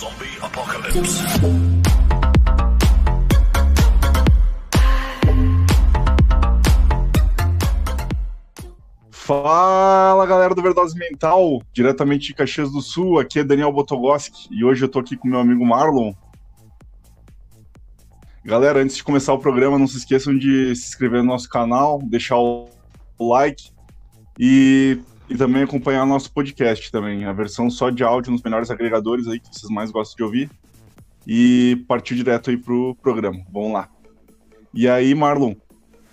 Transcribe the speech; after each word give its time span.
Zombie 0.00 0.38
Apocalypse. 0.40 1.20
Fala 9.10 10.24
galera 10.24 10.54
do 10.54 10.62
Verdose 10.62 10.98
Mental, 10.98 11.60
diretamente 11.74 12.28
de 12.28 12.34
Caxias 12.34 12.72
do 12.72 12.80
Sul, 12.80 13.18
aqui 13.18 13.40
é 13.40 13.44
Daniel 13.44 13.70
Botogoski 13.70 14.48
e 14.50 14.64
hoje 14.64 14.82
eu 14.82 14.88
tô 14.88 15.00
aqui 15.00 15.18
com 15.18 15.28
meu 15.28 15.38
amigo 15.38 15.66
Marlon. 15.66 16.14
Galera, 18.42 18.80
antes 18.80 18.96
de 18.96 19.04
começar 19.04 19.34
o 19.34 19.38
programa, 19.38 19.78
não 19.78 19.86
se 19.86 19.98
esqueçam 19.98 20.34
de 20.34 20.74
se 20.76 20.88
inscrever 20.88 21.22
no 21.22 21.28
nosso 21.28 21.46
canal, 21.50 22.00
deixar 22.02 22.38
o 22.38 22.70
like 23.18 23.70
e, 24.38 24.98
e 25.30 25.36
também 25.36 25.62
acompanhar 25.62 26.04
nosso 26.04 26.32
podcast 26.32 26.90
também, 26.90 27.24
a 27.24 27.32
versão 27.32 27.70
só 27.70 27.88
de 27.88 28.02
áudio 28.02 28.32
nos 28.32 28.42
melhores 28.42 28.68
agregadores 28.68 29.28
aí 29.28 29.38
que 29.38 29.46
vocês 29.46 29.70
mais 29.70 29.92
gostam 29.92 30.16
de 30.16 30.22
ouvir 30.24 30.50
e 31.24 31.84
partir 31.86 32.16
direto 32.16 32.50
aí 32.50 32.56
pro 32.56 32.96
programa. 32.96 33.40
Vamos 33.52 33.72
lá. 33.72 33.88
E 34.74 34.88
aí, 34.88 35.14
Marlon, 35.14 35.54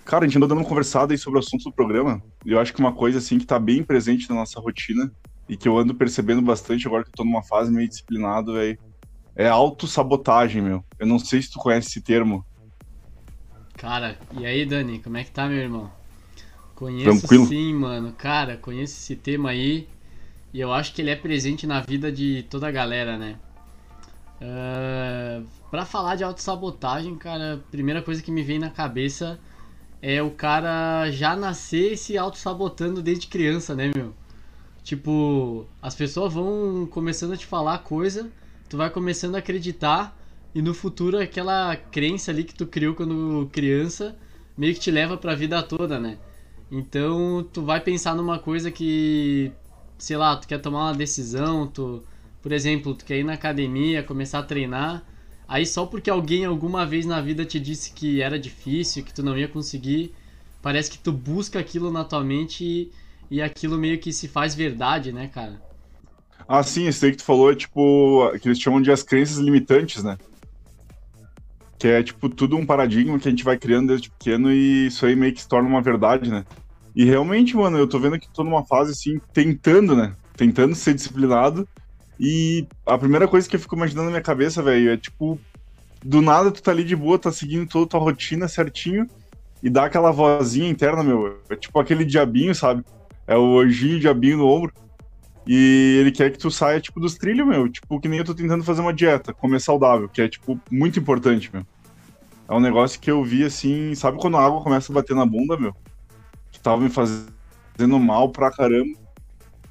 cara, 0.04 0.24
a 0.24 0.28
gente 0.28 0.36
andou 0.36 0.48
dando 0.48 0.58
uma 0.58 0.68
conversada 0.68 1.12
aí 1.12 1.18
sobre 1.18 1.40
o 1.40 1.42
assunto 1.42 1.64
do 1.64 1.72
programa 1.72 2.22
e 2.46 2.52
eu 2.52 2.60
acho 2.60 2.72
que 2.72 2.78
uma 2.78 2.92
coisa 2.92 3.18
assim 3.18 3.40
que 3.40 3.44
tá 3.44 3.58
bem 3.58 3.82
presente 3.82 4.30
na 4.30 4.36
nossa 4.36 4.60
rotina 4.60 5.10
e 5.48 5.56
que 5.56 5.66
eu 5.66 5.76
ando 5.76 5.96
percebendo 5.96 6.40
bastante 6.40 6.86
agora 6.86 7.02
que 7.02 7.10
eu 7.10 7.14
tô 7.14 7.24
numa 7.24 7.42
fase 7.42 7.72
meio 7.72 7.88
disciplinado, 7.88 8.52
velho, 8.52 8.78
é 9.34 9.48
autossabotagem, 9.48 10.62
meu. 10.62 10.84
Eu 10.96 11.08
não 11.08 11.18
sei 11.18 11.42
se 11.42 11.50
tu 11.50 11.58
conhece 11.58 11.88
esse 11.88 12.02
termo. 12.02 12.46
Cara, 13.76 14.16
e 14.38 14.46
aí, 14.46 14.64
Dani, 14.64 15.00
como 15.00 15.16
é 15.16 15.24
que 15.24 15.32
tá, 15.32 15.48
meu 15.48 15.58
irmão? 15.58 15.97
Conheço 16.78 17.26
Tranquilo? 17.26 17.46
sim, 17.46 17.74
mano. 17.74 18.14
Cara, 18.16 18.56
conheço 18.56 18.94
esse 18.94 19.16
tema 19.16 19.50
aí 19.50 19.88
e 20.54 20.60
eu 20.60 20.72
acho 20.72 20.94
que 20.94 21.02
ele 21.02 21.10
é 21.10 21.16
presente 21.16 21.66
na 21.66 21.80
vida 21.80 22.12
de 22.12 22.44
toda 22.48 22.68
a 22.68 22.70
galera, 22.70 23.18
né? 23.18 23.36
Uh, 24.40 25.44
pra 25.72 25.84
falar 25.84 26.14
de 26.14 26.22
autossabotagem, 26.22 27.16
cara, 27.16 27.54
a 27.54 27.56
primeira 27.72 28.00
coisa 28.00 28.22
que 28.22 28.30
me 28.30 28.44
vem 28.44 28.60
na 28.60 28.70
cabeça 28.70 29.40
é 30.00 30.22
o 30.22 30.30
cara 30.30 31.10
já 31.10 31.34
nascer 31.34 31.96
se 31.96 32.16
autossabotando 32.16 33.02
desde 33.02 33.26
criança, 33.26 33.74
né, 33.74 33.90
meu? 33.92 34.14
Tipo, 34.84 35.66
as 35.82 35.96
pessoas 35.96 36.32
vão 36.32 36.86
começando 36.86 37.32
a 37.32 37.36
te 37.36 37.44
falar 37.44 37.78
coisa, 37.78 38.30
tu 38.68 38.76
vai 38.76 38.88
começando 38.88 39.34
a 39.34 39.38
acreditar 39.38 40.16
e 40.54 40.62
no 40.62 40.72
futuro 40.72 41.18
aquela 41.18 41.74
crença 41.74 42.30
ali 42.30 42.44
que 42.44 42.54
tu 42.54 42.68
criou 42.68 42.94
quando 42.94 43.48
criança 43.50 44.16
meio 44.56 44.74
que 44.74 44.80
te 44.80 44.92
leva 44.92 45.16
pra 45.16 45.34
vida 45.34 45.60
toda, 45.60 45.98
né? 45.98 46.18
Então 46.70 47.44
tu 47.52 47.62
vai 47.64 47.80
pensar 47.80 48.14
numa 48.14 48.38
coisa 48.38 48.70
que, 48.70 49.52
sei 49.98 50.16
lá, 50.16 50.36
tu 50.36 50.46
quer 50.46 50.58
tomar 50.60 50.86
uma 50.90 50.94
decisão, 50.94 51.66
tu, 51.66 52.04
por 52.42 52.52
exemplo, 52.52 52.94
tu 52.94 53.04
quer 53.04 53.18
ir 53.18 53.24
na 53.24 53.34
academia, 53.34 54.02
começar 54.02 54.40
a 54.40 54.42
treinar, 54.42 55.02
aí 55.46 55.64
só 55.66 55.86
porque 55.86 56.10
alguém 56.10 56.44
alguma 56.44 56.84
vez 56.86 57.06
na 57.06 57.20
vida 57.20 57.44
te 57.44 57.58
disse 57.58 57.92
que 57.92 58.20
era 58.20 58.38
difícil, 58.38 59.02
que 59.04 59.14
tu 59.14 59.22
não 59.22 59.36
ia 59.38 59.48
conseguir, 59.48 60.14
parece 60.62 60.90
que 60.90 60.98
tu 60.98 61.12
busca 61.12 61.58
aquilo 61.58 61.90
na 61.90 62.04
tua 62.04 62.22
mente 62.22 62.64
e, 62.64 62.92
e 63.30 63.42
aquilo 63.42 63.78
meio 63.78 63.98
que 63.98 64.12
se 64.12 64.28
faz 64.28 64.54
verdade, 64.54 65.12
né, 65.12 65.28
cara? 65.28 65.60
Ah, 66.46 66.62
sim, 66.62 66.86
esse 66.86 67.04
aí 67.04 67.10
que 67.12 67.18
tu 67.18 67.24
falou 67.24 67.50
é 67.52 67.54
tipo, 67.56 68.30
que 68.40 68.48
eles 68.48 68.60
chamam 68.60 68.80
de 68.80 68.90
as 68.90 69.02
crenças 69.02 69.36
limitantes, 69.38 70.02
né? 70.02 70.18
Que 71.78 71.88
é 71.88 72.02
tipo 72.02 72.28
tudo 72.28 72.56
um 72.56 72.66
paradigma 72.66 73.18
que 73.18 73.28
a 73.28 73.30
gente 73.30 73.44
vai 73.44 73.56
criando 73.56 73.88
desde 73.88 74.10
pequeno 74.10 74.52
e 74.52 74.88
isso 74.88 75.06
aí 75.06 75.14
meio 75.14 75.32
que 75.32 75.40
se 75.40 75.48
torna 75.48 75.68
uma 75.68 75.80
verdade, 75.80 76.30
né? 76.30 76.44
E 76.94 77.04
realmente, 77.04 77.56
mano, 77.56 77.78
eu 77.78 77.86
tô 77.86 77.98
vendo 77.98 78.18
que 78.18 78.28
tô 78.32 78.42
numa 78.42 78.64
fase 78.66 78.90
assim, 78.90 79.20
tentando, 79.32 79.94
né? 79.94 80.12
Tentando 80.36 80.74
ser 80.74 80.94
disciplinado. 80.94 81.68
E 82.18 82.66
a 82.84 82.98
primeira 82.98 83.28
coisa 83.28 83.48
que 83.48 83.54
eu 83.54 83.60
fico 83.60 83.76
imaginando 83.76 84.06
na 84.06 84.10
minha 84.10 84.22
cabeça, 84.22 84.60
velho, 84.60 84.90
é 84.90 84.96
tipo, 84.96 85.38
do 86.04 86.20
nada 86.20 86.50
tu 86.50 86.60
tá 86.60 86.72
ali 86.72 86.82
de 86.82 86.96
boa, 86.96 87.18
tá 87.18 87.30
seguindo 87.30 87.68
toda 87.68 87.84
a 87.84 87.88
tua 87.88 88.00
rotina 88.00 88.48
certinho 88.48 89.06
e 89.62 89.70
dá 89.70 89.84
aquela 89.84 90.10
vozinha 90.10 90.68
interna, 90.68 91.02
meu. 91.02 91.40
É 91.48 91.56
tipo 91.56 91.78
aquele 91.78 92.04
diabinho, 92.04 92.54
sabe? 92.54 92.84
É 93.26 93.36
o 93.36 93.60
anjinho 93.60 94.00
diabinho 94.00 94.38
no 94.38 94.46
ombro. 94.46 94.72
E 95.50 95.96
ele 96.00 96.12
quer 96.12 96.30
que 96.30 96.36
tu 96.36 96.50
saia, 96.50 96.78
tipo, 96.78 97.00
dos 97.00 97.14
trilhos, 97.14 97.48
meu. 97.48 97.66
Tipo, 97.70 97.98
que 97.98 98.06
nem 98.06 98.18
eu 98.18 98.24
tô 98.24 98.34
tentando 98.34 98.62
fazer 98.62 98.82
uma 98.82 98.92
dieta, 98.92 99.32
comer 99.32 99.58
saudável, 99.62 100.06
que 100.06 100.20
é, 100.20 100.28
tipo, 100.28 100.60
muito 100.70 101.00
importante, 101.00 101.48
meu. 101.50 101.66
É 102.46 102.52
um 102.52 102.60
negócio 102.60 103.00
que 103.00 103.10
eu 103.10 103.24
vi, 103.24 103.42
assim, 103.42 103.94
sabe 103.94 104.18
quando 104.18 104.36
a 104.36 104.44
água 104.44 104.62
começa 104.62 104.92
a 104.92 104.94
bater 104.94 105.16
na 105.16 105.24
bunda, 105.24 105.56
meu? 105.56 105.74
Que 106.52 106.60
tava 106.60 106.82
me 106.82 106.90
fazendo 106.90 107.98
mal 107.98 108.28
pra 108.28 108.50
caramba. 108.50 108.98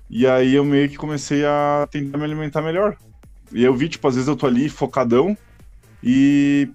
E 0.09 0.25
aí 0.25 0.55
eu 0.55 0.65
meio 0.65 0.89
que 0.89 0.97
comecei 0.97 1.45
a 1.45 1.87
tentar 1.91 2.17
me 2.17 2.23
alimentar 2.23 2.63
melhor. 2.63 2.97
E 3.51 3.63
eu 3.63 3.75
vi, 3.75 3.87
tipo, 3.87 4.07
às 4.07 4.15
vezes 4.15 4.27
eu 4.27 4.35
tô 4.35 4.47
ali 4.47 4.69
focadão 4.69 5.37
e. 6.03 6.69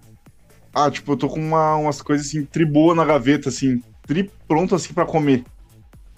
Ah, 0.73 0.89
tipo, 0.89 1.11
eu 1.13 1.17
tô 1.17 1.29
com 1.29 1.41
uma, 1.41 1.75
umas 1.75 2.01
coisas 2.01 2.29
assim, 2.29 2.45
tri 2.45 2.65
boa 2.65 2.95
na 2.95 3.05
gaveta, 3.05 3.49
assim, 3.49 3.83
tri 4.07 4.31
pronto 4.47 4.77
assim 4.77 4.95
pra 4.95 5.05
comer. 5.05 5.45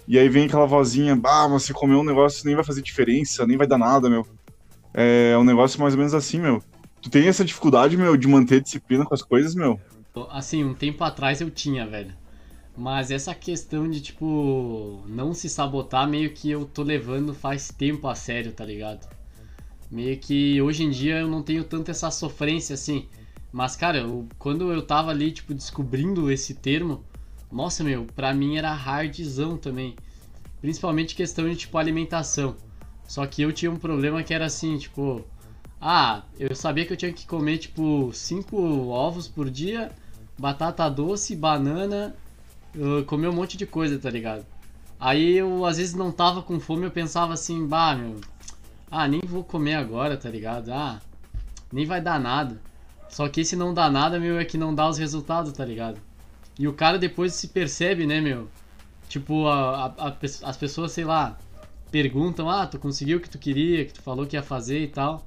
E 0.07 0.19
aí 0.19 0.29
vem 0.29 0.47
aquela 0.47 0.67
vozinha, 0.67 1.19
ah, 1.25 1.59
se 1.59 1.73
comer 1.73 1.95
um 1.95 2.05
negócio 2.05 2.45
nem 2.45 2.55
vai 2.55 2.65
fazer 2.65 2.83
diferença, 2.83 3.47
nem 3.47 3.57
vai 3.57 3.67
dar 3.67 3.79
nada, 3.79 4.11
meu. 4.11 4.27
É 4.93 5.37
um 5.39 5.45
negócio 5.45 5.81
mais 5.81 5.95
ou 5.95 5.99
menos 5.99 6.15
assim, 6.15 6.39
meu. 6.39 6.63
Tu 7.01 7.11
tem 7.11 7.27
essa 7.27 7.45
dificuldade, 7.45 7.97
meu, 7.97 8.17
de 8.17 8.29
manter 8.29 8.61
disciplina 8.63 9.05
com 9.05 9.15
as 9.15 9.23
coisas, 9.23 9.55
meu? 9.55 9.81
Assim, 10.31 10.63
um 10.63 10.75
tempo 10.75 11.03
atrás 11.03 11.41
eu 11.41 11.51
tinha, 11.51 11.87
velho. 11.87 12.15
Mas 12.77 13.11
essa 13.11 13.35
questão 13.35 13.89
de, 13.89 14.01
tipo, 14.01 15.03
não 15.07 15.33
se 15.33 15.49
sabotar, 15.49 16.09
meio 16.09 16.33
que 16.33 16.51
eu 16.51 16.65
tô 16.65 16.83
levando 16.83 17.35
faz 17.35 17.69
tempo 17.69 18.09
a 18.09 18.15
sério, 18.15 18.53
tá 18.53 18.65
ligado? 18.65 19.09
Meio 19.91 20.19
que 20.19 20.61
hoje 20.61 20.83
em 20.83 20.91
dia 20.91 21.21
eu 21.21 21.29
não 21.29 21.43
tenho 21.43 21.65
tanto 21.65 21.91
essa 21.91 22.11
sofrência 22.11 22.75
assim. 22.75 23.09
Mas, 23.53 23.77
cara, 23.77 23.99
eu, 23.99 24.27
quando 24.39 24.73
eu 24.73 24.83
tava 24.83 25.11
ali, 25.11 25.31
tipo, 25.31 25.55
descobrindo 25.55 26.31
esse 26.31 26.55
termo, 26.55 27.05
nossa, 27.55 27.85
meu, 27.85 28.05
pra 28.17 28.35
mim 28.35 28.57
era 28.57 28.73
hardzão 28.73 29.57
também. 29.57 29.95
Principalmente 30.61 31.15
questão 31.15 31.49
de, 31.49 31.55
tipo, 31.55 31.79
alimentação. 31.79 32.57
Só 33.07 33.25
que 33.27 33.43
eu 33.43 33.53
tinha 33.53 33.71
um 33.71 33.77
problema 33.77 34.25
que 34.25 34.35
era 34.35 34.47
assim, 34.47 34.77
tipo... 34.77 35.25
Ah, 35.81 36.23
eu 36.39 36.55
sabia 36.57 36.85
que 36.85 36.93
eu 36.93 36.97
tinha 36.97 37.13
que 37.13 37.27
comer, 37.27 37.59
tipo, 37.59 38.11
cinco 38.13 38.57
ovos 38.89 39.29
por 39.29 39.49
dia, 39.49 39.93
batata 40.37 40.89
doce, 40.89 41.37
banana, 41.37 42.17
uh, 42.75 43.05
comer 43.05 43.29
um 43.29 43.33
monte 43.33 43.57
de 43.57 43.67
coisa, 43.67 43.99
tá 43.99 44.11
ligado? 44.11 44.45
Aí 44.99 45.37
eu, 45.37 45.65
às 45.65 45.77
vezes, 45.77 45.95
não 45.95 46.11
tava 46.11 46.43
com 46.43 46.59
fome, 46.59 46.85
eu 46.87 46.91
pensava 46.91 47.35
assim, 47.35 47.67
bah, 47.67 47.95
meu... 47.95 48.21
Ah, 48.91 49.07
nem 49.07 49.21
vou 49.21 49.45
comer 49.45 49.75
agora, 49.75 50.17
tá 50.17 50.29
ligado? 50.29 50.73
Ah, 50.73 51.01
nem 51.73 51.87
vai 51.87 52.01
dar 52.01 52.19
nada. 52.19 52.61
Só 53.09 53.29
que 53.29 53.43
esse 53.43 53.55
não 53.55 53.73
dá 53.73 53.89
nada, 53.89 54.19
meu, 54.19 54.41
é 54.41 54.45
que 54.45 54.59
não 54.59 54.75
dá 54.75 54.89
os 54.89 54.99
resultados, 54.99 55.53
tá 55.53 55.65
ligado? 55.65 56.01
E 56.59 56.69
o 56.69 56.73
cara 56.73 56.99
depois 56.99 57.35
se 57.35 57.49
percebe, 57.49 58.07
né, 58.07 58.21
meu? 58.21 58.49
Tipo, 59.09 59.47
a, 59.47 59.87
a, 59.87 60.09
a, 60.09 60.17
as 60.43 60.57
pessoas, 60.57 60.93
sei 60.93 61.05
lá, 61.05 61.39
perguntam: 61.91 62.49
Ah, 62.49 62.67
tu 62.67 62.79
conseguiu 62.79 63.19
o 63.19 63.21
que 63.21 63.31
tu 63.31 63.39
queria, 63.39 63.85
que 63.85 63.93
tu 63.93 64.03
falou 64.03 64.27
que 64.27 64.37
ia 64.37 64.43
fazer 64.43 64.81
e 64.81 64.89
tal. 64.89 65.25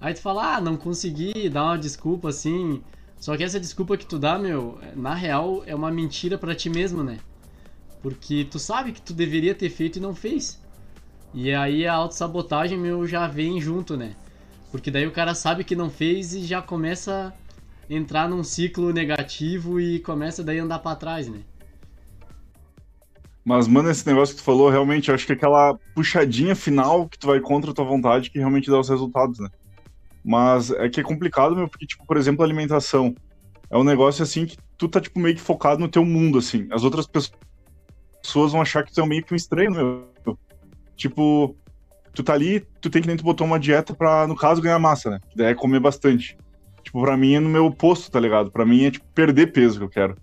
Aí 0.00 0.14
tu 0.14 0.20
fala: 0.20 0.56
Ah, 0.56 0.60
não 0.60 0.76
consegui, 0.76 1.48
dá 1.48 1.64
uma 1.64 1.78
desculpa 1.78 2.28
assim. 2.28 2.82
Só 3.18 3.36
que 3.36 3.44
essa 3.44 3.58
desculpa 3.58 3.96
que 3.96 4.06
tu 4.06 4.18
dá, 4.18 4.38
meu, 4.38 4.78
na 4.94 5.14
real 5.14 5.62
é 5.66 5.74
uma 5.74 5.90
mentira 5.90 6.36
para 6.36 6.54
ti 6.54 6.68
mesmo, 6.68 7.02
né? 7.02 7.18
Porque 8.02 8.46
tu 8.50 8.58
sabe 8.58 8.92
que 8.92 9.00
tu 9.00 9.12
deveria 9.12 9.54
ter 9.54 9.70
feito 9.70 9.96
e 9.96 10.00
não 10.00 10.14
fez. 10.14 10.60
E 11.34 11.52
aí 11.52 11.86
a 11.86 11.94
autossabotagem, 11.94 12.78
meu, 12.78 13.06
já 13.06 13.26
vem 13.26 13.60
junto, 13.60 13.96
né? 13.96 14.14
Porque 14.70 14.90
daí 14.90 15.06
o 15.06 15.12
cara 15.12 15.34
sabe 15.34 15.64
que 15.64 15.74
não 15.74 15.90
fez 15.90 16.34
e 16.34 16.44
já 16.44 16.60
começa 16.60 17.34
entrar 17.88 18.28
num 18.28 18.42
ciclo 18.42 18.92
negativo 18.92 19.80
e 19.80 20.00
começa 20.00 20.42
daí 20.42 20.58
a 20.58 20.64
andar 20.64 20.80
para 20.80 20.96
trás, 20.96 21.28
né? 21.28 21.40
Mas, 23.44 23.68
mano, 23.68 23.88
esse 23.88 24.04
negócio 24.04 24.34
que 24.34 24.42
tu 24.42 24.44
falou, 24.44 24.68
realmente, 24.68 25.12
acho 25.12 25.24
que 25.24 25.30
é 25.30 25.36
aquela 25.36 25.78
puxadinha 25.94 26.56
final 26.56 27.08
que 27.08 27.16
tu 27.16 27.28
vai 27.28 27.38
contra 27.38 27.70
a 27.70 27.74
tua 27.74 27.84
vontade 27.84 28.28
que 28.28 28.38
realmente 28.38 28.68
dá 28.68 28.78
os 28.80 28.88
resultados, 28.88 29.38
né? 29.38 29.48
Mas 30.24 30.72
é 30.72 30.88
que 30.88 30.98
é 30.98 31.04
complicado, 31.04 31.54
meu, 31.54 31.68
porque, 31.68 31.86
tipo, 31.86 32.04
por 32.04 32.16
exemplo, 32.16 32.42
a 32.42 32.44
alimentação. 32.44 33.14
É 33.70 33.78
um 33.78 33.84
negócio, 33.84 34.24
assim, 34.24 34.46
que 34.46 34.56
tu 34.76 34.88
tá, 34.88 35.00
tipo, 35.00 35.20
meio 35.20 35.36
que 35.36 35.40
focado 35.40 35.80
no 35.80 35.88
teu 35.88 36.04
mundo, 36.04 36.38
assim. 36.38 36.66
As 36.72 36.82
outras 36.82 37.06
pessoas 37.06 38.50
vão 38.50 38.60
achar 38.60 38.82
que 38.82 38.92
tu 38.92 39.00
é 39.00 39.06
meio 39.06 39.24
que 39.24 39.32
um 39.32 39.36
estranho, 39.36 39.70
meu. 39.70 40.08
Tipo, 40.96 41.54
tu 42.12 42.24
tá 42.24 42.32
ali, 42.32 42.66
tu 42.80 42.90
tem 42.90 43.00
que 43.00 43.16
tu 43.16 43.22
botou 43.22 43.46
uma 43.46 43.60
dieta 43.60 43.94
pra, 43.94 44.26
no 44.26 44.34
caso, 44.34 44.60
ganhar 44.60 44.80
massa, 44.80 45.10
né? 45.10 45.20
Que 45.30 45.36
daí 45.36 45.52
é 45.52 45.54
comer 45.54 45.78
bastante. 45.78 46.36
Tipo, 46.86 47.00
pra 47.00 47.16
mim 47.16 47.34
é 47.34 47.40
no 47.40 47.48
meu 47.48 47.66
oposto, 47.66 48.08
tá 48.08 48.20
ligado? 48.20 48.48
Pra 48.52 48.64
mim 48.64 48.84
é, 48.84 48.92
tipo, 48.92 49.04
perder 49.12 49.48
peso 49.48 49.78
que 49.78 49.84
eu 49.84 49.88
quero. 49.88 50.16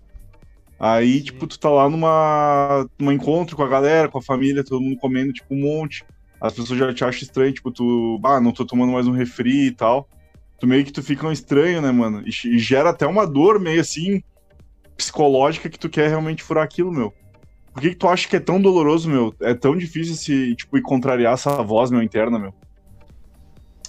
Aí, 0.80 1.18
Sim. 1.18 1.24
tipo, 1.24 1.46
tu 1.46 1.58
tá 1.60 1.68
lá 1.68 1.90
numa, 1.90 2.88
numa 2.98 3.12
encontro 3.12 3.54
com 3.54 3.62
a 3.62 3.68
galera, 3.68 4.08
com 4.08 4.16
a 4.16 4.22
família, 4.22 4.64
todo 4.64 4.80
mundo 4.80 4.96
comendo, 4.96 5.30
tipo, 5.30 5.54
um 5.54 5.60
monte. 5.60 6.02
As 6.40 6.54
pessoas 6.54 6.78
já 6.78 6.94
te 6.94 7.04
acham 7.04 7.20
estranho, 7.20 7.52
tipo, 7.52 7.70
tu, 7.70 8.18
ah, 8.24 8.40
não 8.40 8.50
tô 8.50 8.64
tomando 8.64 8.92
mais 8.92 9.06
um 9.06 9.12
refri 9.12 9.66
e 9.66 9.72
tal. 9.72 10.08
Tu 10.58 10.66
meio 10.66 10.86
que 10.86 10.92
tu 10.92 11.02
fica 11.02 11.26
um 11.26 11.32
estranho, 11.32 11.82
né, 11.82 11.92
mano? 11.92 12.24
E, 12.26 12.30
e 12.30 12.58
gera 12.58 12.90
até 12.90 13.06
uma 13.06 13.26
dor 13.26 13.60
meio 13.60 13.82
assim, 13.82 14.22
psicológica, 14.96 15.68
que 15.68 15.78
tu 15.78 15.90
quer 15.90 16.08
realmente 16.08 16.42
furar 16.42 16.64
aquilo, 16.64 16.90
meu. 16.90 17.12
Por 17.74 17.82
que, 17.82 17.90
que 17.90 17.96
tu 17.96 18.08
acha 18.08 18.26
que 18.26 18.36
é 18.36 18.40
tão 18.40 18.58
doloroso, 18.58 19.10
meu? 19.10 19.34
É 19.42 19.52
tão 19.52 19.76
difícil 19.76 20.14
se, 20.14 20.56
tipo, 20.56 20.80
contrariar 20.80 21.34
essa 21.34 21.62
voz, 21.62 21.90
meu, 21.90 22.02
interna, 22.02 22.38
meu? 22.38 22.54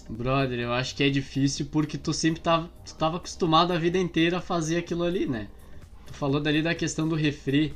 Brother, 0.08 0.60
eu 0.60 0.72
acho 0.72 0.96
que 0.96 1.04
é 1.04 1.10
difícil 1.10 1.66
porque 1.72 1.98
tu 1.98 2.14
sempre 2.14 2.40
tava, 2.40 2.70
tu 2.86 2.94
tava 2.96 3.18
acostumado 3.18 3.72
a 3.72 3.78
vida 3.78 3.98
inteira 3.98 4.38
a 4.38 4.42
fazer 4.42 4.78
aquilo 4.78 5.04
ali, 5.04 5.26
né? 5.26 5.48
Tu 6.06 6.14
falou 6.14 6.40
dali 6.40 6.62
da 6.62 6.76
questão 6.76 7.08
do 7.08 7.16
refri. 7.16 7.76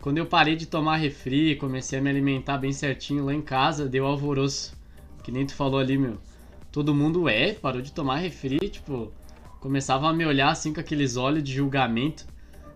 Quando 0.00 0.18
eu 0.18 0.26
parei 0.26 0.54
de 0.54 0.66
tomar 0.66 0.96
refri, 0.96 1.56
comecei 1.56 1.98
a 1.98 2.02
me 2.02 2.10
alimentar 2.10 2.58
bem 2.58 2.72
certinho 2.72 3.24
lá 3.24 3.34
em 3.34 3.40
casa, 3.40 3.88
deu 3.88 4.06
alvoroço. 4.06 4.76
Que 5.22 5.32
nem 5.32 5.46
tu 5.46 5.54
falou 5.54 5.80
ali, 5.80 5.96
meu. 5.96 6.18
Todo 6.70 6.94
mundo 6.94 7.28
é, 7.28 7.54
parou 7.54 7.80
de 7.80 7.90
tomar 7.90 8.16
refri, 8.16 8.58
tipo, 8.68 9.12
começava 9.60 10.08
a 10.08 10.12
me 10.12 10.24
olhar 10.24 10.50
assim 10.50 10.72
com 10.72 10.80
aqueles 10.80 11.16
olhos 11.16 11.42
de 11.42 11.52
julgamento. 11.52 12.24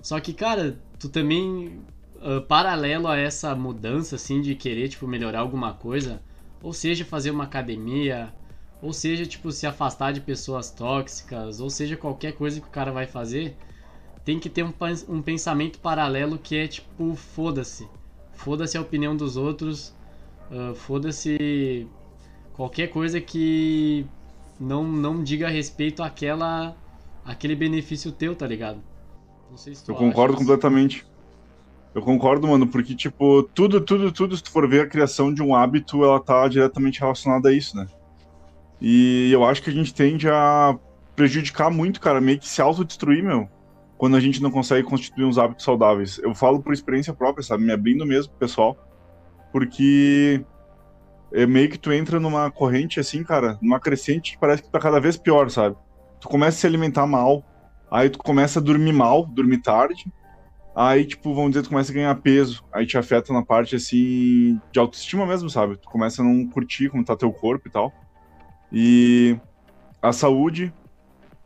Só 0.03 0.19
que, 0.21 0.33
cara, 0.33 0.79
tu 0.99 1.09
também, 1.09 1.81
uh, 2.17 2.41
paralelo 2.43 3.09
a 3.09 3.17
essa 3.17 3.55
mudança, 3.55 4.17
assim, 4.17 4.41
de 4.41 4.55
querer, 4.55 4.89
tipo, 4.89 5.07
melhorar 5.07 5.41
alguma 5.41 5.73
coisa, 5.73 6.21
ou 6.63 6.73
seja, 6.73 7.05
fazer 7.05 7.31
uma 7.31 7.45
academia, 7.45 8.33
ou 8.85 8.93
seja, 8.93 9.25
tipo, 9.25 9.51
se 9.51 9.67
afastar 9.67 10.13
de 10.13 10.21
pessoas 10.21 10.71
tóxicas, 10.71 11.59
ou 11.59 11.71
seja, 11.71 11.97
qualquer 11.97 12.33
coisa 12.33 12.61
que 12.61 12.67
o 12.67 12.71
cara 12.71 12.93
vai 12.93 13.07
fazer, 13.07 13.57
tem 14.27 14.39
que 14.39 14.51
ter 14.51 14.63
um, 14.63 14.75
um 15.09 15.23
pensamento 15.23 15.79
paralelo 15.79 16.39
que 16.39 16.55
é 16.55 16.69
tipo, 16.69 17.15
foda-se. 17.15 17.89
Foda-se 18.35 18.77
a 18.77 18.83
opinião 18.83 19.17
dos 19.17 19.39
outros, 19.39 19.97
uh, 20.51 20.75
foda-se 20.75 21.89
qualquer 22.53 22.89
coisa 22.89 23.23
que 23.23 24.05
não, 24.61 24.85
não 24.85 25.23
diga 25.23 25.49
respeito 25.49 26.03
àquela, 26.03 26.77
àquele 27.25 27.57
benefício 27.57 28.13
teu, 28.13 28.37
tá 28.37 28.47
ligado? 28.47 28.83
Não 29.51 29.57
sei 29.57 29.75
se 29.75 29.83
tu 29.83 29.93
Eu 29.93 29.97
concordo 29.97 30.37
completamente. 30.37 31.07
Eu 31.95 32.03
concordo, 32.03 32.47
mano, 32.49 32.67
porque, 32.67 32.95
tipo, 32.95 33.45
tudo, 33.55 33.81
tudo, 33.81 34.13
tudo, 34.13 34.37
se 34.37 34.43
tu 34.43 34.51
for 34.51 34.69
ver 34.69 34.83
a 34.83 34.87
criação 34.87 35.33
de 35.33 35.43
um 35.43 35.55
hábito, 35.55 36.05
ela 36.05 36.21
tá 36.21 36.47
diretamente 36.49 37.01
relacionada 37.01 37.49
a 37.49 37.53
isso, 37.53 37.75
né? 37.75 37.87
E 38.87 39.33
eu 39.33 39.43
acho 39.43 39.63
que 39.63 39.71
a 39.71 39.73
gente 39.73 39.95
tende 39.95 40.29
a 40.29 40.79
prejudicar 41.17 41.71
muito, 41.71 41.99
cara, 41.99 42.21
meio 42.21 42.39
que 42.39 42.47
se 42.47 42.61
autodestruir, 42.61 43.25
meu, 43.25 43.49
quando 43.97 44.15
a 44.15 44.21
gente 44.21 44.43
não 44.43 44.51
consegue 44.51 44.87
constituir 44.87 45.25
uns 45.25 45.39
hábitos 45.39 45.65
saudáveis. 45.65 46.19
Eu 46.19 46.35
falo 46.35 46.63
por 46.63 46.75
experiência 46.75 47.15
própria, 47.15 47.43
sabe? 47.43 47.65
Me 47.65 47.73
abrindo 47.73 48.05
mesmo, 48.05 48.35
pessoal. 48.35 48.77
Porque 49.51 50.45
é 51.33 51.47
meio 51.47 51.71
que 51.71 51.79
tu 51.79 51.91
entra 51.91 52.21
numa 52.21 52.51
corrente 52.51 53.01
assim, 53.01 53.25
cara, 53.25 53.59
numa 53.63 53.81
crescente 53.81 54.33
que 54.33 54.39
parece 54.39 54.63
que 54.63 54.71
tá 54.71 54.79
cada 54.79 55.01
vez 55.01 55.17
pior, 55.17 55.49
sabe? 55.49 55.75
Tu 56.21 56.29
começa 56.29 56.59
a 56.59 56.61
se 56.61 56.67
alimentar 56.67 57.07
mal, 57.07 57.43
aí 57.91 58.11
tu 58.11 58.19
começa 58.19 58.59
a 58.59 58.63
dormir 58.63 58.93
mal, 58.93 59.25
dormir 59.25 59.63
tarde, 59.63 60.05
aí, 60.77 61.07
tipo, 61.07 61.33
vamos 61.35 61.53
dizer, 61.53 61.63
tu 61.63 61.71
começa 61.71 61.91
a 61.91 61.95
ganhar 61.95 62.15
peso, 62.17 62.63
aí 62.71 62.85
te 62.85 62.99
afeta 62.99 63.33
na 63.33 63.43
parte, 63.43 63.77
assim, 63.77 64.61
de 64.71 64.79
autoestima 64.79 65.25
mesmo, 65.25 65.49
sabe? 65.49 65.79
Tu 65.79 65.89
começa 65.89 66.21
a 66.21 66.25
não 66.25 66.47
curtir 66.51 66.91
como 66.91 67.03
tá 67.03 67.17
teu 67.17 67.33
corpo 67.33 67.67
e 67.67 67.71
tal. 67.71 67.91
E 68.77 69.39
a 70.03 70.13
saúde, 70.13 70.75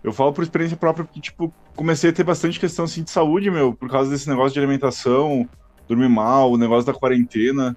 eu 0.02 0.14
falo 0.14 0.32
por 0.32 0.42
experiência 0.42 0.78
própria, 0.78 1.04
porque, 1.04 1.20
tipo, 1.20 1.52
comecei 1.76 2.08
a 2.08 2.12
ter 2.12 2.24
bastante 2.24 2.58
questão, 2.58 2.86
assim, 2.86 3.02
de 3.02 3.10
saúde, 3.10 3.50
meu, 3.50 3.74
por 3.74 3.90
causa 3.90 4.10
desse 4.10 4.26
negócio 4.26 4.54
de 4.54 4.58
alimentação, 4.58 5.46
dormir 5.86 6.08
mal, 6.08 6.50
o 6.50 6.56
negócio 6.56 6.90
da 6.90 6.98
quarentena. 6.98 7.76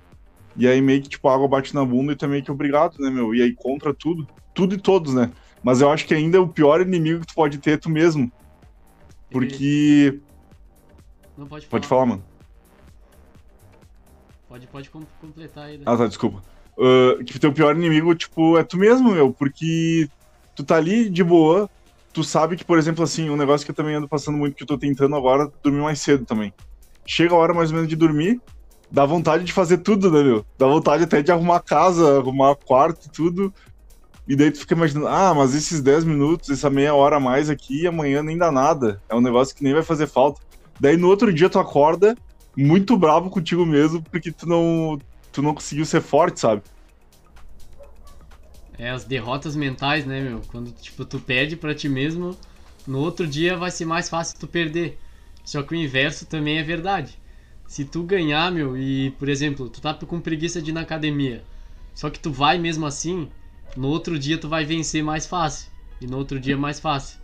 E 0.55 0.65
aí 0.65 0.81
meio 0.81 1.01
que, 1.01 1.09
tipo, 1.09 1.27
a 1.27 1.35
água 1.35 1.49
bate 1.49 1.75
na 1.75 1.83
bunda 1.83 2.13
e 2.13 2.15
tu 2.15 2.25
é 2.25 2.41
que 2.41 2.49
obrigado, 2.49 2.97
né, 2.99 3.09
meu? 3.09 3.35
E 3.35 3.41
aí 3.41 3.53
contra 3.53 3.93
tudo, 3.93 4.25
tudo 4.53 4.75
e 4.75 4.77
todos, 4.77 5.13
né? 5.13 5.29
Mas 5.61 5.81
eu 5.81 5.91
acho 5.91 6.05
que 6.05 6.13
ainda 6.13 6.41
o 6.41 6.47
pior 6.47 6.79
inimigo 6.79 7.19
que 7.19 7.27
tu 7.27 7.35
pode 7.35 7.57
ter 7.57 7.71
é 7.71 7.77
tu 7.77 7.89
mesmo. 7.89 8.31
Porque... 9.29 10.19
Não 11.37 11.45
pode 11.45 11.65
falar. 11.65 11.71
Pode 11.71 11.87
falar, 11.87 12.05
mano. 12.05 12.23
Pode, 14.47 14.67
pode 14.67 14.89
completar 14.89 15.65
aí. 15.65 15.77
Né? 15.77 15.83
Ah, 15.85 15.97
tá, 15.97 16.07
desculpa. 16.07 16.41
Uh, 16.77 17.23
tipo, 17.23 17.39
teu 17.39 17.53
pior 17.53 17.75
inimigo, 17.75 18.15
tipo, 18.15 18.57
é 18.57 18.63
tu 18.63 18.77
mesmo, 18.77 19.11
meu, 19.11 19.31
porque 19.31 20.09
tu 20.55 20.63
tá 20.63 20.77
ali 20.77 21.09
de 21.09 21.23
boa, 21.23 21.69
tu 22.13 22.23
sabe 22.23 22.55
que, 22.55 22.65
por 22.65 22.77
exemplo, 22.77 23.03
assim, 23.03 23.29
um 23.29 23.37
negócio 23.37 23.65
que 23.65 23.71
eu 23.71 23.75
também 23.75 23.95
ando 23.95 24.07
passando 24.07 24.37
muito, 24.37 24.55
que 24.55 24.63
eu 24.63 24.67
tô 24.67 24.77
tentando 24.77 25.15
agora, 25.15 25.51
dormir 25.63 25.81
mais 25.81 25.99
cedo 25.99 26.25
também. 26.25 26.53
Chega 27.05 27.33
a 27.33 27.37
hora 27.37 27.53
mais 27.53 27.69
ou 27.69 27.75
menos 27.75 27.89
de 27.89 27.95
dormir, 27.95 28.39
dá 28.89 29.05
vontade 29.05 29.43
de 29.43 29.53
fazer 29.53 29.77
tudo, 29.77 30.11
né, 30.11 30.23
meu? 30.23 30.45
Dá 30.57 30.67
vontade 30.67 31.03
até 31.03 31.21
de 31.21 31.31
arrumar 31.31 31.61
casa, 31.61 32.17
arrumar 32.17 32.55
quarto, 32.55 33.09
tudo. 33.09 33.53
E 34.27 34.35
daí 34.35 34.51
tu 34.51 34.59
fica 34.59 34.75
imaginando, 34.75 35.07
ah, 35.07 35.33
mas 35.33 35.55
esses 35.55 35.81
10 35.81 36.03
minutos, 36.03 36.49
essa 36.49 36.69
meia 36.69 36.93
hora 36.93 37.17
a 37.17 37.19
mais 37.19 37.49
aqui, 37.49 37.87
amanhã 37.87 38.21
nem 38.21 38.37
dá 38.37 38.51
nada. 38.51 39.01
É 39.09 39.15
um 39.15 39.21
negócio 39.21 39.55
que 39.55 39.63
nem 39.63 39.73
vai 39.73 39.83
fazer 39.83 40.07
falta. 40.07 40.41
Daí 40.79 40.95
no 40.95 41.07
outro 41.07 41.33
dia 41.33 41.49
tu 41.49 41.59
acorda 41.59 42.15
muito 42.55 42.97
bravo 42.97 43.29
contigo 43.29 43.65
mesmo, 43.65 44.01
porque 44.03 44.31
tu 44.31 44.47
não, 44.47 44.99
tu 45.31 45.41
não 45.41 45.53
conseguiu 45.53 45.85
ser 45.85 46.01
forte, 46.01 46.39
sabe? 46.39 46.61
É, 48.77 48.89
as 48.89 49.03
derrotas 49.03 49.55
mentais, 49.55 50.05
né, 50.05 50.21
meu? 50.21 50.41
Quando, 50.47 50.71
tipo, 50.71 51.05
tu 51.05 51.19
perde 51.19 51.55
para 51.55 51.75
ti 51.75 51.87
mesmo, 51.87 52.35
no 52.87 52.99
outro 52.99 53.27
dia 53.27 53.55
vai 53.55 53.69
ser 53.69 53.85
mais 53.85 54.09
fácil 54.09 54.39
tu 54.39 54.47
perder. 54.47 54.97
Só 55.43 55.61
que 55.61 55.73
o 55.73 55.77
inverso 55.77 56.25
também 56.25 56.57
é 56.57 56.63
verdade. 56.63 57.19
Se 57.67 57.85
tu 57.85 58.03
ganhar, 58.03 58.51
meu, 58.51 58.75
e, 58.75 59.11
por 59.11 59.29
exemplo, 59.29 59.69
tu 59.69 59.79
tá 59.79 59.93
com 59.93 60.19
preguiça 60.19 60.61
de 60.61 60.71
ir 60.71 60.73
na 60.73 60.81
academia, 60.81 61.43
só 61.93 62.09
que 62.09 62.19
tu 62.19 62.31
vai 62.31 62.57
mesmo 62.57 62.85
assim, 62.85 63.29
no 63.75 63.87
outro 63.87 64.17
dia 64.17 64.37
tu 64.37 64.49
vai 64.49 64.65
vencer 64.65 65.03
mais 65.03 65.25
fácil. 65.25 65.69
E 66.01 66.07
no 66.07 66.17
outro 66.17 66.39
dia 66.39 66.57
mais 66.57 66.79
fácil. 66.79 67.19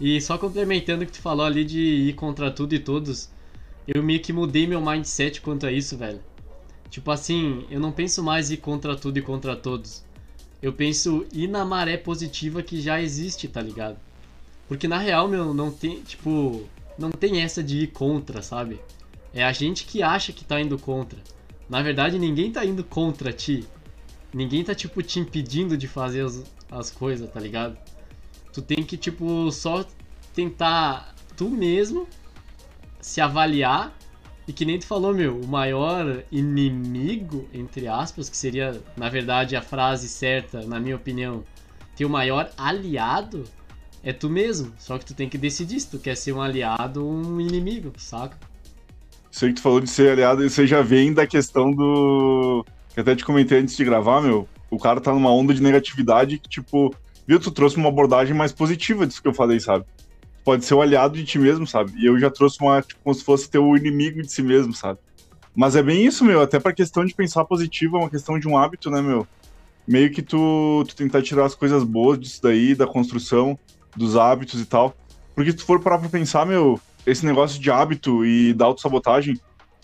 E 0.00 0.20
só 0.20 0.36
complementando 0.36 1.04
o 1.04 1.06
que 1.06 1.12
tu 1.12 1.20
falou 1.20 1.46
ali 1.46 1.64
de 1.64 1.78
ir 1.78 2.14
contra 2.14 2.50
tudo 2.50 2.74
e 2.74 2.78
todos, 2.78 3.30
eu 3.86 4.02
meio 4.02 4.20
que 4.20 4.32
mudei 4.32 4.66
meu 4.66 4.80
mindset 4.80 5.40
quanto 5.40 5.66
a 5.66 5.72
isso, 5.72 5.96
velho. 5.96 6.20
Tipo 6.90 7.12
assim, 7.12 7.64
eu 7.70 7.78
não 7.78 7.92
penso 7.92 8.22
mais 8.22 8.50
ir 8.50 8.56
contra 8.56 8.96
tudo 8.96 9.18
e 9.18 9.22
contra 9.22 9.54
todos. 9.54 10.04
Eu 10.60 10.72
penso 10.72 11.24
ir 11.32 11.46
na 11.46 11.64
maré 11.64 11.96
positiva 11.96 12.62
que 12.62 12.80
já 12.80 13.00
existe, 13.00 13.46
tá 13.48 13.62
ligado? 13.62 13.96
Porque 14.66 14.88
na 14.88 14.98
real, 14.98 15.28
meu, 15.28 15.54
não 15.54 15.70
tem, 15.70 16.02
tipo, 16.02 16.68
não 16.98 17.10
tem 17.10 17.40
essa 17.42 17.62
de 17.62 17.78
ir 17.78 17.86
contra, 17.88 18.42
sabe? 18.42 18.80
É 19.32 19.44
a 19.44 19.52
gente 19.52 19.84
que 19.84 20.02
acha 20.02 20.32
que 20.32 20.44
tá 20.44 20.60
indo 20.60 20.78
contra. 20.78 21.18
Na 21.68 21.80
verdade, 21.80 22.18
ninguém 22.18 22.50
tá 22.50 22.64
indo 22.64 22.82
contra 22.82 23.32
ti. 23.32 23.64
Ninguém 24.34 24.64
tá, 24.64 24.74
tipo, 24.74 25.02
te 25.02 25.20
impedindo 25.20 25.76
de 25.76 25.86
fazer 25.86 26.24
as, 26.24 26.44
as 26.70 26.90
coisas, 26.90 27.30
tá 27.30 27.38
ligado? 27.38 27.78
Tu 28.52 28.60
tem 28.60 28.82
que, 28.82 28.96
tipo, 28.96 29.50
só 29.52 29.84
tentar 30.34 31.14
tu 31.36 31.48
mesmo 31.48 32.08
se 33.00 33.20
avaliar 33.20 33.96
e 34.50 34.52
que 34.52 34.64
nem 34.64 34.80
tu 34.80 34.84
falou, 34.84 35.14
meu, 35.14 35.38
o 35.38 35.46
maior 35.46 36.24
inimigo, 36.32 37.48
entre 37.54 37.86
aspas, 37.86 38.28
que 38.28 38.36
seria, 38.36 38.82
na 38.96 39.08
verdade, 39.08 39.54
a 39.54 39.62
frase 39.62 40.08
certa, 40.08 40.62
na 40.62 40.80
minha 40.80 40.96
opinião, 40.96 41.44
ter 41.94 42.04
o 42.04 42.10
maior 42.10 42.50
aliado 42.58 43.44
é 44.02 44.12
tu 44.12 44.28
mesmo. 44.28 44.72
Só 44.76 44.98
que 44.98 45.04
tu 45.04 45.14
tem 45.14 45.28
que 45.28 45.38
decidir 45.38 45.78
se 45.78 45.88
tu 45.88 46.00
quer 46.00 46.16
ser 46.16 46.32
um 46.32 46.42
aliado 46.42 47.06
ou 47.06 47.12
um 47.12 47.40
inimigo, 47.40 47.92
saca? 47.96 48.36
Isso 49.30 49.44
aí 49.44 49.52
que 49.52 49.60
tu 49.60 49.62
falou 49.62 49.80
de 49.80 49.88
ser 49.88 50.10
aliado, 50.10 50.44
isso 50.44 50.60
aí 50.60 50.66
já 50.66 50.82
vem 50.82 51.14
da 51.14 51.28
questão 51.28 51.70
do. 51.70 52.66
Que 52.92 52.98
até 52.98 53.14
te 53.14 53.24
comentei 53.24 53.60
antes 53.60 53.76
de 53.76 53.84
gravar, 53.84 54.20
meu. 54.20 54.48
O 54.68 54.80
cara 54.80 55.00
tá 55.00 55.12
numa 55.12 55.32
onda 55.32 55.54
de 55.54 55.62
negatividade 55.62 56.40
que, 56.40 56.48
tipo, 56.48 56.92
viu, 57.24 57.38
tu 57.38 57.52
trouxe 57.52 57.76
uma 57.76 57.88
abordagem 57.88 58.34
mais 58.34 58.50
positiva 58.50 59.06
disso 59.06 59.22
que 59.22 59.28
eu 59.28 59.34
falei, 59.34 59.60
sabe? 59.60 59.84
Pode 60.44 60.64
ser 60.64 60.74
o 60.74 60.82
aliado 60.82 61.16
de 61.16 61.24
ti 61.24 61.38
mesmo, 61.38 61.66
sabe? 61.66 61.92
E 61.96 62.06
eu 62.06 62.18
já 62.18 62.30
trouxe 62.30 62.58
uma, 62.60 62.80
tipo, 62.82 63.00
como 63.02 63.14
se 63.14 63.24
fosse 63.24 63.50
teu 63.50 63.76
inimigo 63.76 64.22
de 64.22 64.32
si 64.32 64.42
mesmo, 64.42 64.72
sabe? 64.72 64.98
Mas 65.54 65.76
é 65.76 65.82
bem 65.82 66.04
isso, 66.04 66.24
meu. 66.24 66.40
Até 66.40 66.58
pra 66.58 66.72
questão 66.72 67.04
de 67.04 67.14
pensar 67.14 67.44
positivo, 67.44 67.96
é 67.96 68.00
uma 68.00 68.10
questão 68.10 68.38
de 68.38 68.48
um 68.48 68.56
hábito, 68.56 68.90
né, 68.90 69.00
meu? 69.02 69.26
Meio 69.86 70.10
que 70.10 70.22
tu, 70.22 70.84
tu 70.88 70.94
tentar 70.94 71.22
tirar 71.22 71.44
as 71.44 71.54
coisas 71.54 71.82
boas 71.82 72.18
disso 72.18 72.40
daí, 72.42 72.74
da 72.74 72.86
construção, 72.86 73.58
dos 73.96 74.16
hábitos 74.16 74.60
e 74.60 74.66
tal. 74.66 74.94
Porque 75.34 75.50
se 75.50 75.58
tu 75.58 75.64
for 75.64 75.80
parar 75.80 75.98
pra 75.98 76.08
pensar, 76.08 76.46
meu, 76.46 76.80
esse 77.06 77.26
negócio 77.26 77.60
de 77.60 77.70
hábito 77.70 78.24
e 78.24 78.52
da 78.52 78.66
autossabotagem 78.66 79.38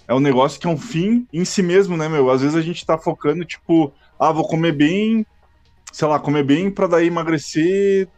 é 0.08 0.14
um 0.14 0.20
negócio 0.20 0.60
que 0.60 0.66
é 0.66 0.70
um 0.70 0.78
fim 0.78 1.26
em 1.32 1.44
si 1.44 1.62
mesmo, 1.62 1.96
né, 1.96 2.08
meu? 2.08 2.30
Às 2.30 2.40
vezes 2.40 2.56
a 2.56 2.62
gente 2.62 2.86
tá 2.86 2.96
focando, 2.96 3.44
tipo, 3.44 3.92
ah, 4.18 4.30
vou 4.30 4.46
comer 4.46 4.72
bem, 4.72 5.26
sei 5.92 6.06
lá, 6.06 6.18
comer 6.18 6.44
bem 6.44 6.70
pra 6.70 6.86
daí 6.86 7.08
emagrecer, 7.08 8.08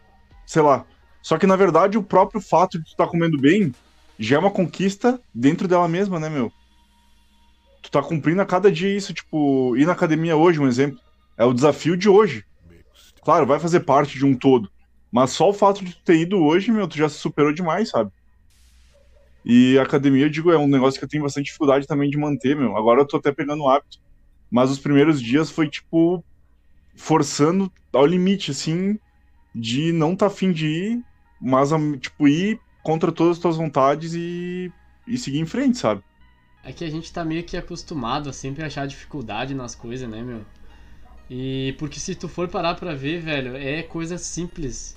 sei 0.47 0.63
lá, 0.63 0.85
só 1.23 1.39
que, 1.39 1.47
na 1.47 1.57
verdade, 1.57 1.99
o 1.99 2.03
próprio 2.03 2.41
fato 2.41 2.79
de 2.79 2.85
tu 2.85 2.97
tá 2.97 3.07
comendo 3.07 3.39
bem 3.39 3.75
já 4.19 4.37
é 4.37 4.39
uma 4.39 4.51
conquista 4.51 5.21
dentro 5.35 5.69
dela 5.69 5.89
mesma, 5.89 6.19
né, 6.19 6.29
meu? 6.29 6.53
Tu 7.83 7.91
tá 7.91 8.03
cumprindo 8.03 8.43
a 8.43 8.47
cada 8.47 8.71
dia 8.71 8.95
isso, 8.95 9.15
tipo, 9.15 9.77
ir 9.77 9.87
na 9.87 9.93
academia 9.93 10.37
hoje, 10.37 10.61
um 10.61 10.67
exemplo. 10.67 10.99
É 11.37 11.45
o 11.45 11.53
desafio 11.53 11.97
de 11.97 12.09
hoje. 12.09 12.45
Claro, 13.23 13.47
vai 13.47 13.61
fazer 13.61 13.81
parte 13.81 14.19
de 14.19 14.25
um 14.27 14.35
todo. 14.35 14.71
Mas 15.11 15.31
só 15.31 15.49
o 15.49 15.55
fato 15.55 15.85
de 15.85 15.95
tu 15.95 16.03
ter 16.05 16.17
ido 16.17 16.43
hoje, 16.43 16.71
meu, 16.71 16.89
tu 16.89 16.97
já 16.97 17.09
se 17.09 17.17
superou 17.17 17.53
demais, 17.53 17.91
sabe? 17.91 18.11
E 19.45 19.79
academia, 19.79 20.27
eu 20.27 20.31
digo, 20.31 20.51
é 20.51 20.59
um 20.59 20.67
negócio 20.67 20.99
que 20.99 21.05
eu 21.05 21.09
tenho 21.09 21.23
bastante 21.23 21.47
dificuldade 21.47 21.87
também 21.87 22.11
de 22.11 22.19
manter, 22.19 22.57
meu. 22.57 22.77
Agora 22.77 23.01
eu 23.01 23.07
tô 23.07 23.17
até 23.17 23.33
pegando 23.33 23.63
o 23.63 23.69
hábito. 23.69 23.99
Mas 24.51 24.71
os 24.71 24.79
primeiros 24.79 25.23
dias 25.23 25.51
foi, 25.51 25.69
tipo, 25.69 26.23
forçando 26.97 27.73
ao 27.93 28.05
limite, 28.05 28.51
assim, 28.51 28.99
de 29.55 29.93
não 29.93 30.17
tá 30.17 30.27
afim 30.27 30.53
de 30.53 30.67
ir 30.67 31.05
mas, 31.41 31.71
tipo, 32.01 32.27
ir 32.29 32.61
contra 32.83 33.13
todas 33.13 33.37
as 33.37 33.43
tuas 33.43 33.57
vontades 33.57 34.15
e, 34.15 34.73
e 35.07 35.19
seguir 35.19 35.39
em 35.39 35.47
frente, 35.47 35.79
sabe? 35.79 36.03
É 36.65 36.73
que 36.73 36.85
a 36.85 36.91
gente 36.91 37.13
tá 37.13 37.25
meio 37.25 37.45
que 37.45 37.57
acostumado 37.57 38.29
a 38.29 38.33
sempre 38.33 38.65
achar 38.65 38.87
dificuldade 38.87 39.55
nas 39.55 39.75
coisas, 39.75 40.09
né, 40.09 40.23
meu? 40.23 40.45
E 41.31 41.75
porque 41.79 42.01
se 42.01 42.15
tu 42.15 42.29
for 42.29 42.49
parar 42.49 42.75
pra 42.75 42.95
ver, 42.95 43.21
velho, 43.21 43.57
é 43.57 43.83
coisa 43.83 44.17
simples. 44.17 44.97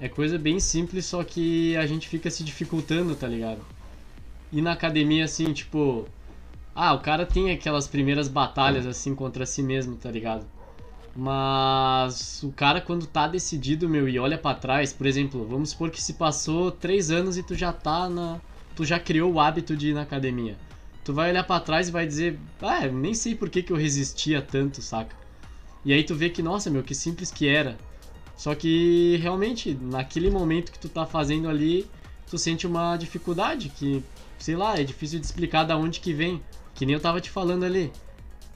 É 0.00 0.08
coisa 0.08 0.38
bem 0.38 0.60
simples, 0.60 1.06
só 1.06 1.22
que 1.24 1.76
a 1.76 1.86
gente 1.86 2.08
fica 2.08 2.30
se 2.30 2.44
dificultando, 2.44 3.14
tá 3.14 3.26
ligado? 3.26 3.64
E 4.52 4.60
na 4.62 4.72
academia, 4.72 5.24
assim, 5.24 5.52
tipo. 5.52 6.06
Ah, 6.74 6.94
o 6.94 7.00
cara 7.00 7.26
tem 7.26 7.50
aquelas 7.50 7.88
primeiras 7.88 8.28
batalhas, 8.28 8.86
assim, 8.86 9.14
contra 9.14 9.44
si 9.44 9.62
mesmo, 9.62 9.96
tá 9.96 10.10
ligado? 10.10 10.46
Mas 11.20 12.44
o 12.44 12.52
cara, 12.52 12.80
quando 12.80 13.04
tá 13.04 13.26
decidido, 13.26 13.88
meu, 13.88 14.08
e 14.08 14.20
olha 14.20 14.38
para 14.38 14.56
trás, 14.56 14.92
por 14.92 15.04
exemplo, 15.04 15.44
vamos 15.44 15.70
supor 15.70 15.90
que 15.90 16.00
se 16.00 16.12
passou 16.12 16.70
três 16.70 17.10
anos 17.10 17.36
e 17.36 17.42
tu 17.42 17.56
já 17.56 17.72
tá 17.72 18.08
na. 18.08 18.40
Tu 18.76 18.84
já 18.84 19.00
criou 19.00 19.32
o 19.32 19.40
hábito 19.40 19.76
de 19.76 19.88
ir 19.88 19.94
na 19.94 20.02
academia. 20.02 20.56
Tu 21.02 21.12
vai 21.12 21.30
olhar 21.30 21.42
para 21.42 21.60
trás 21.60 21.88
e 21.88 21.90
vai 21.90 22.06
dizer, 22.06 22.38
ah, 22.62 22.86
nem 22.86 23.14
sei 23.14 23.34
por 23.34 23.50
que, 23.50 23.64
que 23.64 23.72
eu 23.72 23.76
resistia 23.76 24.40
tanto, 24.40 24.80
saca? 24.80 25.16
E 25.84 25.92
aí 25.92 26.04
tu 26.04 26.14
vê 26.14 26.30
que, 26.30 26.40
nossa, 26.40 26.70
meu, 26.70 26.84
que 26.84 26.94
simples 26.94 27.32
que 27.32 27.48
era. 27.48 27.76
Só 28.36 28.54
que 28.54 29.16
realmente, 29.20 29.74
naquele 29.74 30.30
momento 30.30 30.70
que 30.70 30.78
tu 30.78 30.88
tá 30.88 31.04
fazendo 31.04 31.48
ali, 31.48 31.90
tu 32.30 32.38
sente 32.38 32.64
uma 32.64 32.96
dificuldade 32.96 33.70
que, 33.70 34.04
sei 34.38 34.54
lá, 34.54 34.78
é 34.78 34.84
difícil 34.84 35.18
de 35.18 35.26
explicar 35.26 35.64
da 35.64 35.76
onde 35.76 35.98
que 35.98 36.12
vem. 36.12 36.40
Que 36.76 36.86
nem 36.86 36.94
eu 36.94 37.00
tava 37.00 37.20
te 37.20 37.28
falando 37.28 37.64
ali. 37.64 37.90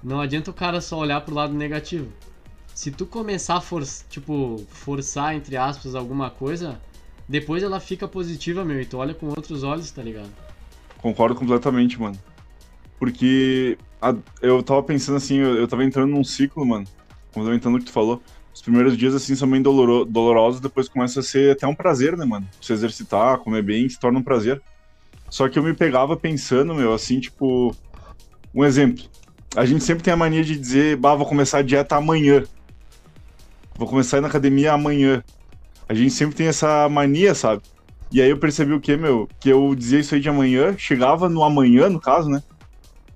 Não 0.01 0.21
adianta 0.21 0.53
o 0.53 0.55
cara 0.55 0.81
só 0.81 0.97
olhar 0.97 1.21
pro 1.23 1.35
lado 1.35 1.55
negativo 1.55 2.13
se 2.75 2.91
tu 2.91 3.07
começar 3.07 3.57
a 3.57 3.61
for, 3.61 3.83
tipo, 4.09 4.65
forçar, 4.69 5.35
entre 5.35 5.57
aspas, 5.57 5.95
alguma 5.95 6.31
coisa, 6.31 6.81
depois 7.29 7.63
ela 7.63 7.81
fica 7.81 8.09
positiva, 8.09 8.65
meu, 8.65 8.81
e 8.81 8.87
tu 8.87 8.99
olha 8.99 9.15
com 9.15 9.27
outros 9.29 9.63
olhos, 9.63 9.91
tá 9.91 10.03
ligado? 10.03 10.31
Concordo 10.99 11.35
completamente, 11.35 12.01
mano. 12.01 12.19
Porque 12.99 13.77
a, 14.01 14.15
eu 14.41 14.63
tava 14.63 14.83
pensando 14.83 15.17
assim, 15.17 15.37
eu, 15.37 15.57
eu 15.57 15.69
tava 15.69 15.85
entrando 15.85 16.11
num 16.11 16.25
ciclo, 16.25 16.65
mano, 16.65 16.87
complementando 17.33 17.77
o 17.77 17.81
que 17.81 17.87
tu 17.87 17.93
falou. 17.93 18.23
Os 18.55 18.61
primeiros 18.61 18.97
dias, 18.97 19.15
assim, 19.15 19.35
são 19.35 19.49
bem 19.49 19.63
doloro, 19.63 20.05
dolorosos, 20.05 20.61
depois 20.61 20.89
começa 20.89 21.21
a 21.21 21.23
ser 21.23 21.53
até 21.53 21.67
um 21.67 21.75
prazer, 21.75 22.17
né, 22.17 22.25
mano? 22.25 22.47
Se 22.61 22.73
exercitar, 22.73 23.39
comer 23.39 23.63
bem, 23.63 23.89
se 23.89 23.99
torna 23.99 24.19
um 24.19 24.23
prazer. 24.23 24.61
Só 25.31 25.49
que 25.49 25.59
eu 25.59 25.63
me 25.63 25.73
pegava 25.73 26.17
pensando, 26.17 26.75
meu, 26.75 26.93
assim, 26.93 27.19
tipo. 27.19 27.75
Um 28.55 28.63
exemplo. 28.63 29.05
A 29.57 29.65
gente 29.65 29.83
sempre 29.83 30.05
tem 30.05 30.13
a 30.13 30.17
mania 30.17 30.45
de 30.45 30.59
dizer, 30.59 30.97
bah, 30.97 31.15
vou 31.15 31.25
começar 31.25 31.59
a 31.59 31.63
dieta 31.63 31.97
amanhã 31.97 32.45
vou 33.77 33.89
começar 33.89 34.17
a 34.17 34.19
ir 34.19 34.23
na 34.23 34.29
academia 34.29 34.73
amanhã. 34.73 35.23
A 35.89 35.95
gente 35.95 36.13
sempre 36.13 36.35
tem 36.35 36.47
essa 36.47 36.89
mania, 36.89 37.35
sabe? 37.35 37.63
E 38.11 38.21
aí 38.21 38.31
eu 38.31 38.39
percebi 38.39 38.73
o 38.73 38.81
que, 38.81 38.97
meu? 38.97 39.29
Que 39.41 39.49
eu 39.49 39.75
dizia 39.75 40.01
isso 40.01 40.15
aí 40.15 40.21
de 40.21 40.29
amanhã, 40.29 40.77
chegava 40.77 41.29
no 41.29 41.43
amanhã, 41.43 41.89
no 41.89 42.01
caso, 42.01 42.29
né? 42.29 42.43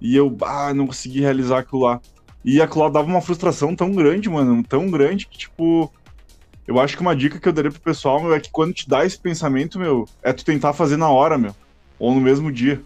E 0.00 0.16
eu, 0.16 0.36
ah, 0.42 0.72
não 0.74 0.86
consegui 0.86 1.20
realizar 1.20 1.58
aquilo 1.58 1.82
lá. 1.82 2.00
E 2.44 2.60
aquilo 2.62 2.84
lá 2.84 2.90
dava 2.90 3.08
uma 3.08 3.20
frustração 3.20 3.74
tão 3.74 3.92
grande, 3.92 4.28
mano, 4.28 4.62
tão 4.62 4.90
grande 4.90 5.26
que, 5.26 5.36
tipo, 5.36 5.92
eu 6.66 6.80
acho 6.80 6.96
que 6.96 7.02
uma 7.02 7.14
dica 7.14 7.38
que 7.38 7.48
eu 7.48 7.52
daria 7.52 7.70
pro 7.70 7.80
pessoal, 7.80 8.22
meu, 8.22 8.34
é 8.34 8.40
que 8.40 8.50
quando 8.50 8.72
te 8.72 8.88
dá 8.88 9.04
esse 9.04 9.18
pensamento, 9.18 9.78
meu, 9.78 10.08
é 10.22 10.32
tu 10.32 10.44
tentar 10.44 10.72
fazer 10.72 10.96
na 10.96 11.08
hora, 11.08 11.36
meu. 11.36 11.54
Ou 11.98 12.14
no 12.14 12.20
mesmo 12.20 12.50
dia. 12.50 12.80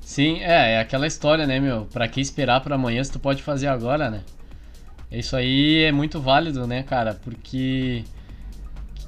Sim, 0.00 0.40
é, 0.40 0.74
é 0.74 0.80
aquela 0.80 1.06
história, 1.06 1.46
né, 1.46 1.58
meu? 1.58 1.86
Pra 1.92 2.06
que 2.08 2.20
esperar 2.20 2.60
para 2.60 2.74
amanhã 2.74 3.02
se 3.02 3.12
tu 3.12 3.18
pode 3.18 3.42
fazer 3.42 3.66
agora, 3.66 4.10
né? 4.10 4.22
Isso 5.10 5.36
aí 5.36 5.84
é 5.84 5.92
muito 5.92 6.20
válido, 6.20 6.66
né, 6.66 6.82
cara? 6.82 7.14
Porque. 7.14 8.04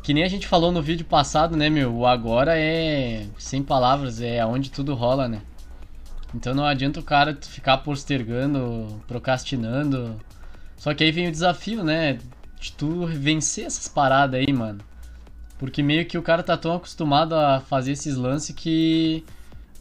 Que 0.03 0.15
nem 0.15 0.25
a 0.25 0.29
gente 0.29 0.47
falou 0.47 0.73
no 0.73 0.81
vídeo 0.81 1.05
passado, 1.05 1.57
né, 1.57 1.69
meu? 1.69 1.95
O 1.95 2.07
agora 2.07 2.59
é. 2.59 3.27
Sem 3.39 3.63
palavras, 3.63 4.21
é 4.21 4.45
onde 4.45 4.71
tudo 4.71 4.95
rola, 4.95 5.29
né? 5.29 5.43
Então 6.35 6.55
não 6.55 6.65
adianta 6.65 7.01
o 7.01 7.03
cara 7.03 7.37
ficar 7.41 7.79
postergando, 7.79 9.03
procrastinando. 9.07 10.19
Só 10.77 10.95
que 10.95 11.03
aí 11.03 11.11
vem 11.11 11.29
o 11.29 11.33
desafio, 11.33 11.83
né? 11.83 12.19
De 12.61 12.73
tu 12.73 13.07
vencer 13.07 13.67
essas 13.67 13.89
paradas 13.89 14.41
aí, 14.41 14.53
mano. 14.53 14.81
Porque 15.59 15.83
meio 15.83 16.07
que 16.07 16.17
o 16.17 16.23
cara 16.23 16.43
tá 16.43 16.57
tão 16.57 16.75
acostumado 16.77 17.35
a 17.35 17.61
fazer 17.61 17.93
esses 17.93 18.15
lances 18.17 18.55
que 18.55 19.25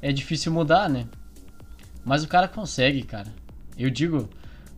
é 0.02 0.12
difícil 0.12 0.52
mudar, 0.52 0.90
né? 0.90 1.06
Mas 2.04 2.24
o 2.24 2.28
cara 2.28 2.48
consegue, 2.48 3.04
cara. 3.04 3.28
Eu 3.78 3.90
digo, 3.90 4.30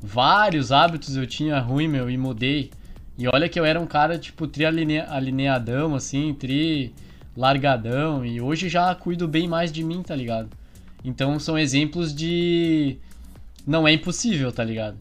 Vários 0.01 0.71
hábitos 0.71 1.15
eu 1.15 1.27
tinha 1.27 1.59
ruim, 1.59 1.87
meu, 1.87 2.09
e 2.09 2.17
mudei. 2.17 2.71
E 3.17 3.27
olha 3.27 3.49
que 3.49 3.59
eu 3.59 3.65
era 3.65 3.79
um 3.79 3.85
cara, 3.85 4.17
tipo, 4.17 4.47
tri-alineadão, 4.47 5.93
assim, 5.93 6.33
tri-largadão. 6.33 8.25
E 8.25 8.39
hoje 8.39 8.69
já 8.69 8.95
cuido 8.95 9.27
bem 9.27 9.47
mais 9.47 9.71
de 9.71 9.83
mim, 9.83 10.01
tá 10.01 10.15
ligado? 10.15 10.49
Então 11.03 11.37
são 11.39 11.57
exemplos 11.57 12.13
de. 12.13 12.97
Não 13.67 13.87
é 13.87 13.91
impossível, 13.91 14.51
tá 14.51 14.63
ligado? 14.63 14.97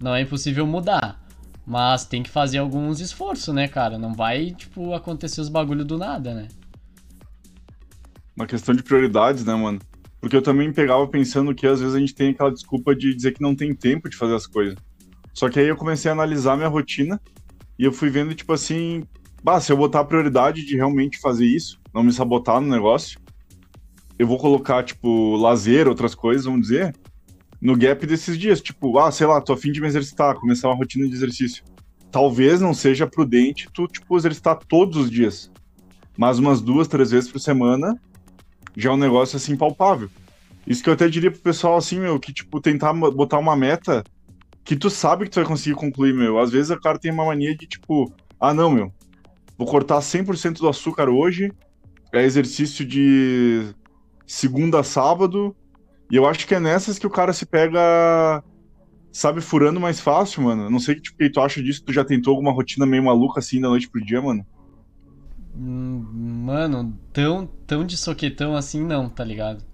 Não 0.00 0.14
é 0.14 0.22
impossível 0.22 0.66
mudar. 0.66 1.20
Mas 1.66 2.06
tem 2.06 2.22
que 2.22 2.30
fazer 2.30 2.58
alguns 2.58 3.00
esforços, 3.00 3.54
né, 3.54 3.68
cara? 3.68 3.98
Não 3.98 4.14
vai, 4.14 4.52
tipo, 4.52 4.94
acontecer 4.94 5.40
os 5.40 5.48
bagulho 5.48 5.84
do 5.84 5.98
nada, 5.98 6.34
né? 6.34 6.48
Uma 8.34 8.46
questão 8.46 8.74
de 8.74 8.82
prioridades, 8.82 9.44
né, 9.44 9.54
mano? 9.54 9.80
Porque 10.20 10.36
eu 10.36 10.42
também 10.42 10.72
pegava 10.72 11.06
pensando 11.08 11.54
que 11.54 11.66
às 11.66 11.80
vezes 11.80 11.94
a 11.94 11.98
gente 11.98 12.14
tem 12.14 12.30
aquela 12.30 12.52
desculpa 12.52 12.94
de 12.94 13.14
dizer 13.14 13.32
que 13.32 13.40
não 13.40 13.56
tem 13.56 13.74
tempo 13.74 14.08
de 14.08 14.16
fazer 14.16 14.34
as 14.34 14.46
coisas. 14.46 14.76
Só 15.32 15.48
que 15.48 15.58
aí 15.58 15.68
eu 15.68 15.76
comecei 15.76 16.10
a 16.10 16.14
analisar 16.14 16.56
minha 16.56 16.68
rotina 16.68 17.20
e 17.78 17.84
eu 17.84 17.92
fui 17.92 18.10
vendo, 18.10 18.34
tipo 18.34 18.52
assim, 18.52 19.04
bah, 19.42 19.60
se 19.60 19.72
eu 19.72 19.76
botar 19.76 20.00
a 20.00 20.04
prioridade 20.04 20.66
de 20.66 20.76
realmente 20.76 21.18
fazer 21.18 21.46
isso, 21.46 21.80
não 21.94 22.02
me 22.02 22.12
sabotar 22.12 22.60
no 22.60 22.68
negócio, 22.68 23.18
eu 24.18 24.26
vou 24.26 24.36
colocar, 24.36 24.82
tipo, 24.82 25.34
lazer, 25.36 25.88
outras 25.88 26.14
coisas, 26.14 26.44
vamos 26.44 26.62
dizer, 26.62 26.94
no 27.58 27.74
gap 27.74 28.06
desses 28.06 28.36
dias. 28.36 28.60
Tipo, 28.60 28.98
ah, 28.98 29.10
sei 29.10 29.26
lá, 29.26 29.40
tô 29.40 29.54
afim 29.54 29.72
de 29.72 29.80
me 29.80 29.86
exercitar, 29.86 30.34
começar 30.34 30.68
uma 30.68 30.76
rotina 30.76 31.08
de 31.08 31.14
exercício. 31.14 31.64
Talvez 32.10 32.60
não 32.60 32.74
seja 32.74 33.06
prudente 33.06 33.68
tu, 33.72 33.86
tipo, 33.86 34.16
exercitar 34.18 34.58
todos 34.68 34.98
os 34.98 35.10
dias. 35.10 35.50
Mas 36.18 36.38
umas 36.38 36.60
duas, 36.60 36.86
três 36.86 37.10
vezes 37.10 37.30
por 37.30 37.38
semana 37.38 37.98
já 38.80 38.90
é 38.90 38.92
um 38.92 38.96
negócio 38.96 39.36
assim 39.36 39.56
palpável. 39.56 40.10
Isso 40.66 40.82
que 40.82 40.88
eu 40.88 40.94
até 40.94 41.08
diria 41.08 41.30
pro 41.30 41.40
pessoal 41.40 41.76
assim, 41.76 41.98
meu, 42.00 42.18
que 42.18 42.32
tipo, 42.32 42.60
tentar 42.60 42.92
botar 42.92 43.38
uma 43.38 43.56
meta 43.56 44.04
que 44.64 44.76
tu 44.76 44.90
sabe 44.90 45.24
que 45.24 45.30
tu 45.30 45.36
vai 45.36 45.44
conseguir 45.44 45.74
concluir, 45.74 46.14
meu. 46.14 46.38
Às 46.38 46.50
vezes 46.50 46.70
o 46.70 46.80
cara 46.80 46.98
tem 46.98 47.10
uma 47.10 47.24
mania 47.24 47.56
de 47.56 47.66
tipo, 47.66 48.12
ah, 48.38 48.54
não, 48.54 48.70
meu, 48.70 48.92
vou 49.58 49.66
cortar 49.66 49.98
100% 50.00 50.58
do 50.58 50.68
açúcar 50.68 51.08
hoje, 51.08 51.52
é 52.12 52.22
exercício 52.22 52.84
de 52.84 53.74
segunda 54.26 54.80
a 54.80 54.84
sábado, 54.84 55.56
e 56.10 56.16
eu 56.16 56.26
acho 56.26 56.46
que 56.46 56.54
é 56.54 56.60
nessas 56.60 56.98
que 56.98 57.06
o 57.06 57.10
cara 57.10 57.32
se 57.32 57.46
pega, 57.46 58.42
sabe, 59.12 59.40
furando 59.40 59.80
mais 59.80 60.00
fácil, 60.00 60.42
mano. 60.42 60.68
Não 60.68 60.78
sei 60.78 60.96
tipo, 60.96 61.14
o 61.14 61.18
que 61.18 61.30
tu 61.30 61.40
acha 61.40 61.62
disso, 61.62 61.84
tu 61.84 61.92
já 61.92 62.04
tentou 62.04 62.32
alguma 62.32 62.52
rotina 62.52 62.86
meio 62.86 63.04
maluca 63.04 63.40
assim 63.40 63.60
da 63.60 63.68
noite 63.68 63.88
pro 63.88 64.04
dia, 64.04 64.20
mano? 64.20 64.44
Mano, 65.54 66.96
tão, 67.12 67.46
tão 67.66 67.84
de 67.84 67.96
soquetão 67.96 68.54
assim 68.56 68.84
não, 68.84 69.08
tá 69.08 69.24
ligado? 69.24 69.64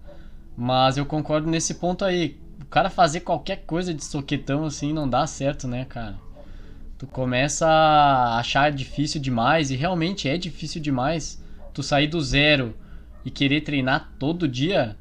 Mas 0.56 0.96
eu 0.96 1.04
concordo 1.04 1.48
nesse 1.48 1.74
ponto 1.74 2.04
aí. 2.04 2.38
O 2.60 2.64
cara 2.64 2.88
fazer 2.88 3.20
qualquer 3.20 3.64
coisa 3.66 3.92
de 3.92 4.04
soquetão 4.04 4.64
assim 4.64 4.92
não 4.92 5.08
dá 5.08 5.26
certo, 5.26 5.68
né, 5.68 5.84
cara? 5.84 6.16
Tu 6.98 7.06
começa 7.06 7.66
a 7.66 8.38
achar 8.38 8.72
difícil 8.72 9.20
demais, 9.20 9.70
e 9.70 9.76
realmente 9.76 10.28
é 10.28 10.38
difícil 10.38 10.80
demais 10.80 11.42
tu 11.74 11.82
sair 11.82 12.06
do 12.06 12.20
zero 12.22 12.74
e 13.22 13.30
querer 13.30 13.60
treinar 13.60 14.12
todo 14.18 14.48
dia. 14.48 14.96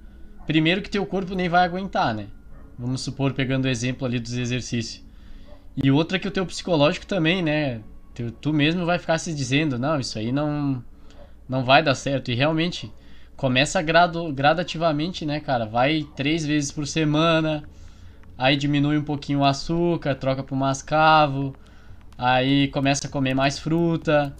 Primeiro 0.46 0.82
que 0.82 0.90
teu 0.90 1.06
corpo 1.06 1.34
nem 1.34 1.48
vai 1.48 1.64
aguentar, 1.64 2.14
né? 2.14 2.28
Vamos 2.78 3.00
supor, 3.00 3.34
pegando 3.34 3.66
o 3.66 3.70
exemplo 3.70 4.06
ali 4.06 4.20
dos 4.20 4.34
exercícios. 4.34 5.04
E 5.82 5.90
outra 5.90 6.20
que 6.20 6.28
o 6.28 6.32
teu 6.32 6.46
psicológico 6.46 7.06
também, 7.06 7.42
né? 7.42 7.82
Tu, 8.16 8.32
tu 8.32 8.54
mesmo 8.54 8.86
vai 8.86 8.98
ficar 8.98 9.18
se 9.18 9.34
dizendo, 9.34 9.78
não, 9.78 10.00
isso 10.00 10.18
aí 10.18 10.32
não, 10.32 10.82
não 11.50 11.66
vai 11.66 11.84
dar 11.84 11.96
certo. 11.96 12.32
E 12.32 12.34
realmente, 12.34 12.92
começa 13.36 13.82
gradu, 13.82 14.32
gradativamente, 14.32 15.26
né, 15.26 15.42
cara? 15.42 15.66
Vai 15.66 16.08
três 16.16 16.46
vezes 16.46 16.72
por 16.72 16.88
semana, 16.88 17.62
aí 18.38 18.56
diminui 18.56 18.98
um 18.98 19.04
pouquinho 19.04 19.40
o 19.40 19.46
açúcar, 19.46 20.16
troca 20.16 20.42
pro 20.42 20.56
mascavo, 20.56 21.54
aí 22.18 22.70
começa 22.70 23.08
a 23.08 23.10
comer 23.10 23.34
mais 23.34 23.60
fruta, 23.60 24.34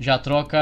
já 0.00 0.18
troca, 0.18 0.58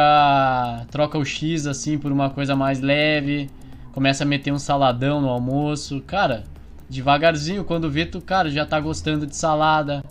troca 0.90 1.16
o 1.16 1.24
X 1.24 1.68
assim 1.68 1.96
por 1.96 2.10
uma 2.10 2.30
coisa 2.30 2.56
mais 2.56 2.80
leve, 2.80 3.48
começa 3.92 4.24
a 4.24 4.26
meter 4.26 4.52
um 4.52 4.58
saladão 4.58 5.20
no 5.20 5.28
almoço. 5.28 6.00
Cara, 6.00 6.42
devagarzinho, 6.90 7.64
quando 7.64 7.88
vê 7.88 8.04
tu, 8.04 8.20
cara, 8.20 8.50
já 8.50 8.66
tá 8.66 8.80
gostando 8.80 9.24
de 9.24 9.36
salada 9.36 10.02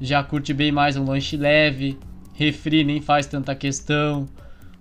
já 0.00 0.22
curte 0.22 0.54
bem 0.54 0.70
mais 0.70 0.96
um 0.96 1.04
lanche 1.04 1.36
leve, 1.36 1.98
refri 2.34 2.84
nem 2.84 3.00
faz 3.00 3.26
tanta 3.26 3.54
questão, 3.54 4.28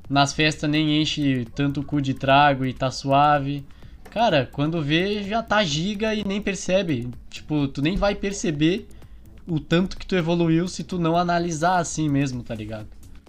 nas 0.10 0.32
festas 0.34 0.70
nem 0.70 1.02
enche 1.02 1.46
tanto 1.56 1.82
o 1.82 1.84
cu 1.84 2.02
de 2.02 2.14
trago 2.14 2.66
e 2.66 2.74
tá 2.74 2.92
suave. 2.92 3.66
Cara, 4.12 4.48
quando 4.52 4.82
vê 4.82 5.24
já 5.24 5.42
tá 5.42 5.64
giga 5.64 6.14
e 6.14 6.24
nem 6.26 6.42
percebe. 6.42 7.10
Tipo, 7.30 7.68
tu 7.68 7.82
nem 7.82 7.98
vai 7.98 8.16
perceber 8.16 8.88
o 9.48 9.60
tanto 9.60 9.98
que 9.98 10.06
tu 10.06 10.16
evoluiu 10.16 10.68
se 10.68 10.84
tu 10.84 11.00
não 11.00 11.18
analisar 11.18 11.80
assim 11.80 12.10
mesmo, 12.10 12.44
tá 12.44 12.54
ligado? 12.54 12.88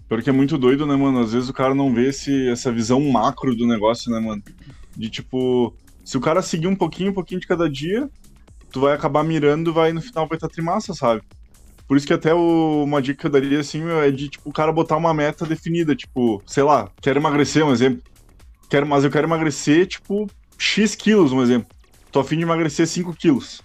Porque 0.08 0.30
é 0.30 0.32
muito 0.32 0.56
doido, 0.56 0.86
né, 0.86 0.96
mano? 0.96 1.20
Às 1.20 1.32
vezes 1.32 1.48
o 1.48 1.52
cara 1.52 1.74
não 1.74 1.92
vê 1.92 2.08
esse, 2.08 2.48
essa 2.48 2.72
visão 2.72 3.00
macro 3.00 3.54
do 3.54 3.66
negócio, 3.66 4.10
né, 4.10 4.18
mano? 4.18 4.42
De 4.96 5.10
tipo, 5.10 5.74
se 6.04 6.16
o 6.16 6.20
cara 6.20 6.42
seguir 6.42 6.66
um 6.66 6.76
pouquinho, 6.76 7.10
um 7.10 7.14
pouquinho 7.14 7.40
de 7.40 7.46
cada 7.46 7.68
dia, 7.68 8.08
tu 8.70 8.80
vai 8.80 8.94
acabar 8.94 9.22
mirando, 9.22 9.72
vai 9.72 9.92
no 9.92 10.00
final 10.00 10.26
vai 10.26 10.36
estar 10.36 10.48
tá 10.48 10.54
trimassa, 10.54 10.94
sabe? 10.94 11.22
Por 11.88 11.96
isso 11.96 12.06
que 12.06 12.12
até 12.12 12.34
o, 12.34 12.84
uma 12.84 13.00
dica 13.00 13.20
que 13.20 13.26
eu 13.26 13.30
daria, 13.30 13.60
assim, 13.60 13.82
é 13.88 14.10
de, 14.10 14.28
tipo, 14.28 14.50
o 14.50 14.52
cara 14.52 14.70
botar 14.70 14.98
uma 14.98 15.14
meta 15.14 15.46
definida, 15.46 15.96
tipo, 15.96 16.42
sei 16.46 16.62
lá, 16.62 16.90
quero 17.00 17.18
emagrecer, 17.18 17.64
um 17.64 17.72
exemplo. 17.72 18.02
Quero, 18.68 18.86
mas 18.86 19.04
eu 19.04 19.10
quero 19.10 19.26
emagrecer, 19.26 19.86
tipo, 19.86 20.28
X 20.58 20.94
quilos, 20.94 21.32
um 21.32 21.42
exemplo. 21.42 21.68
Tô 22.12 22.20
afim 22.20 22.36
de 22.36 22.42
emagrecer 22.42 22.86
5 22.86 23.14
quilos. 23.14 23.62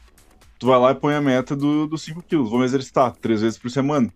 Tu 0.58 0.66
vai 0.66 0.80
lá 0.80 0.92
e 0.92 0.96
põe 0.96 1.14
a 1.14 1.22
meta 1.22 1.54
dos 1.54 1.90
do 1.90 1.98
5 1.98 2.24
quilos. 2.24 2.50
Vou 2.50 2.60
me 2.60 2.66
exercitar 2.66 3.12
três 3.18 3.42
vezes 3.42 3.58
por 3.58 3.70
semana. 3.70 4.10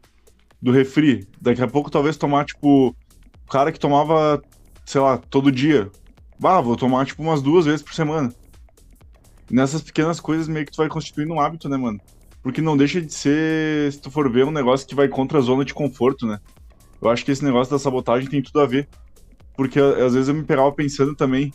Do 0.62 0.72
refri. 0.72 1.28
Daqui 1.42 1.62
a 1.62 1.68
pouco, 1.68 1.92
talvez, 1.92 2.16
tomar, 2.16 2.46
tipo, 2.46 2.90
o 3.46 3.50
cara 3.50 3.74
que 3.74 3.80
tomava, 3.80 4.42
sei 4.86 5.02
lá, 5.02 5.18
todo 5.18 5.52
dia. 5.52 5.92
Bah, 6.40 6.62
vou 6.62 6.78
tomar, 6.78 7.06
tipo, 7.06 7.22
umas 7.22 7.42
duas 7.42 7.66
vezes 7.66 7.82
por 7.82 7.94
semana. 7.94 8.34
nessas 9.52 9.82
pequenas 9.82 10.20
coisas 10.20 10.48
meio 10.48 10.66
que 10.66 10.72
tu 10.72 10.78
vai 10.78 10.88
constituindo 10.88 11.34
um 11.34 11.42
hábito, 11.42 11.68
né, 11.68 11.76
mano? 11.78 12.00
Porque 12.48 12.62
não 12.62 12.78
deixa 12.78 13.02
de 13.02 13.14
ser, 13.14 13.92
se 13.92 14.00
tu 14.00 14.10
for 14.10 14.32
ver, 14.32 14.46
um 14.46 14.52
negócio 14.52 14.88
que 14.88 14.96
vai 14.96 15.10
contra 15.10 15.38
a 15.38 15.42
zona 15.42 15.66
de 15.66 15.74
conforto, 15.74 16.26
né? 16.26 16.40
Eu 17.02 17.10
acho 17.10 17.26
que 17.26 17.30
esse 17.30 17.44
negócio 17.44 17.70
da 17.70 17.78
sabotagem 17.78 18.30
tem 18.30 18.42
tudo 18.42 18.62
a 18.62 18.66
ver. 18.66 18.88
Porque 19.54 19.78
às 19.78 20.14
vezes 20.14 20.30
eu 20.30 20.34
me 20.34 20.46
pegava 20.46 20.72
pensando 20.72 21.14
também, 21.14 21.54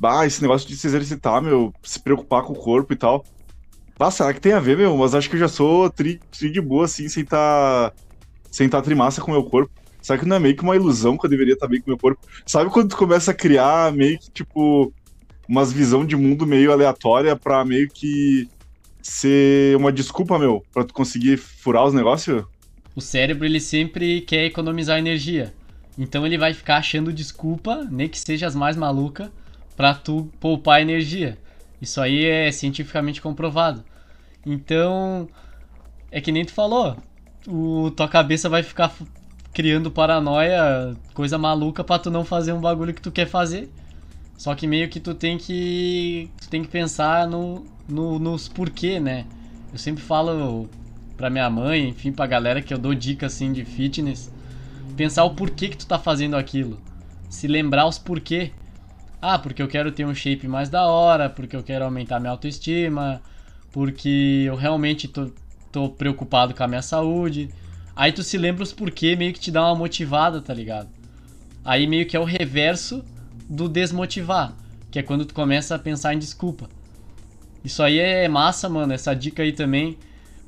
bah, 0.00 0.26
esse 0.26 0.42
negócio 0.42 0.66
de 0.66 0.76
se 0.76 0.84
exercitar, 0.84 1.40
meu, 1.40 1.72
se 1.84 2.00
preocupar 2.00 2.42
com 2.42 2.54
o 2.54 2.56
corpo 2.56 2.92
e 2.92 2.96
tal. 2.96 3.24
Bah, 3.96 4.10
será 4.10 4.34
que 4.34 4.40
tem 4.40 4.52
a 4.52 4.58
ver, 4.58 4.76
meu? 4.76 4.96
Mas 4.96 5.14
acho 5.14 5.30
que 5.30 5.36
eu 5.36 5.40
já 5.40 5.46
sou 5.46 5.88
tri, 5.88 6.18
tri 6.36 6.50
de 6.50 6.60
boa, 6.60 6.86
assim, 6.86 7.08
sem 7.08 7.24
tá, 7.24 7.92
sem 8.50 8.68
tá 8.68 8.82
trimassa 8.82 9.20
com 9.20 9.30
o 9.30 9.34
meu 9.34 9.44
corpo. 9.44 9.70
Será 10.00 10.18
que 10.18 10.26
não 10.26 10.34
é 10.34 10.40
meio 10.40 10.56
que 10.56 10.64
uma 10.64 10.74
ilusão 10.74 11.16
que 11.16 11.24
eu 11.24 11.30
deveria 11.30 11.54
estar 11.54 11.66
tá 11.66 11.70
bem 11.70 11.80
com 11.80 11.86
o 11.86 11.90
meu 11.90 11.98
corpo? 11.98 12.20
Sabe 12.44 12.68
quando 12.68 12.88
tu 12.88 12.96
começa 12.96 13.30
a 13.30 13.34
criar 13.34 13.92
meio 13.92 14.18
que, 14.18 14.28
tipo, 14.28 14.92
umas 15.48 15.72
visão 15.72 16.04
de 16.04 16.16
mundo 16.16 16.44
meio 16.44 16.72
aleatória 16.72 17.36
pra 17.36 17.64
meio 17.64 17.88
que 17.88 18.48
ser 19.02 19.76
uma 19.76 19.92
desculpa, 19.92 20.38
meu, 20.38 20.64
pra 20.72 20.84
tu 20.84 20.94
conseguir 20.94 21.36
furar 21.36 21.84
os 21.84 21.94
negócios? 21.94 22.44
O 22.94 23.00
cérebro, 23.00 23.44
ele 23.44 23.60
sempre 23.60 24.20
quer 24.20 24.44
economizar 24.44 24.98
energia. 24.98 25.52
Então 25.98 26.26
ele 26.26 26.38
vai 26.38 26.54
ficar 26.54 26.76
achando 26.76 27.12
desculpa, 27.12 27.86
nem 27.90 28.08
que 28.08 28.18
seja 28.18 28.46
as 28.46 28.54
mais 28.54 28.76
malucas, 28.76 29.30
pra 29.76 29.94
tu 29.94 30.30
poupar 30.40 30.80
energia. 30.80 31.38
Isso 31.80 32.00
aí 32.00 32.24
é 32.24 32.50
cientificamente 32.52 33.20
comprovado. 33.20 33.84
Então, 34.44 35.28
é 36.10 36.20
que 36.20 36.32
nem 36.32 36.44
tu 36.44 36.52
falou, 36.52 36.96
o, 37.46 37.90
tua 37.90 38.08
cabeça 38.08 38.48
vai 38.48 38.62
ficar 38.62 38.92
criando 39.52 39.90
paranoia, 39.90 40.96
coisa 41.14 41.36
maluca 41.36 41.84
pra 41.84 41.98
tu 41.98 42.10
não 42.10 42.24
fazer 42.24 42.52
um 42.52 42.60
bagulho 42.60 42.94
que 42.94 43.02
tu 43.02 43.10
quer 43.10 43.26
fazer. 43.26 43.70
Só 44.42 44.56
que 44.56 44.66
meio 44.66 44.88
que 44.88 44.98
tu 44.98 45.14
tem 45.14 45.38
que. 45.38 46.28
Tu 46.40 46.48
tem 46.48 46.64
que 46.64 46.68
pensar 46.68 47.28
no, 47.28 47.64
no, 47.88 48.18
nos 48.18 48.48
porquê, 48.48 48.98
né? 48.98 49.24
Eu 49.72 49.78
sempre 49.78 50.02
falo 50.02 50.68
pra 51.16 51.30
minha 51.30 51.48
mãe, 51.48 51.90
enfim, 51.90 52.10
pra 52.10 52.26
galera 52.26 52.60
que 52.60 52.74
eu 52.74 52.78
dou 52.78 52.92
dica 52.92 53.26
assim 53.26 53.52
de 53.52 53.64
fitness. 53.64 54.32
Pensar 54.96 55.22
o 55.22 55.36
porquê 55.36 55.68
que 55.68 55.76
tu 55.76 55.86
tá 55.86 55.96
fazendo 55.96 56.36
aquilo. 56.36 56.80
Se 57.30 57.46
lembrar 57.46 57.86
os 57.86 58.00
porquê. 58.00 58.50
Ah, 59.20 59.38
porque 59.38 59.62
eu 59.62 59.68
quero 59.68 59.92
ter 59.92 60.04
um 60.04 60.12
shape 60.12 60.48
mais 60.48 60.68
da 60.68 60.86
hora, 60.88 61.30
porque 61.30 61.54
eu 61.54 61.62
quero 61.62 61.84
aumentar 61.84 62.18
minha 62.18 62.32
autoestima, 62.32 63.22
porque 63.70 64.42
eu 64.44 64.56
realmente 64.56 65.06
tô, 65.06 65.30
tô 65.70 65.88
preocupado 65.88 66.52
com 66.52 66.64
a 66.64 66.66
minha 66.66 66.82
saúde. 66.82 67.48
Aí 67.94 68.10
tu 68.10 68.24
se 68.24 68.36
lembra 68.36 68.64
os 68.64 68.72
porquê, 68.72 69.14
meio 69.14 69.32
que 69.32 69.38
te 69.38 69.52
dá 69.52 69.62
uma 69.68 69.76
motivada, 69.76 70.42
tá 70.42 70.52
ligado? 70.52 70.88
Aí 71.64 71.86
meio 71.86 72.06
que 72.06 72.16
é 72.16 72.18
o 72.18 72.24
reverso 72.24 73.04
do 73.52 73.68
desmotivar, 73.68 74.56
que 74.90 74.98
é 74.98 75.02
quando 75.02 75.26
tu 75.26 75.34
começa 75.34 75.74
a 75.74 75.78
pensar 75.78 76.14
em 76.14 76.18
desculpa. 76.18 76.70
Isso 77.62 77.82
aí 77.82 77.98
é 77.98 78.26
massa, 78.26 78.66
mano, 78.66 78.94
essa 78.94 79.14
dica 79.14 79.42
aí 79.42 79.52
também. 79.52 79.98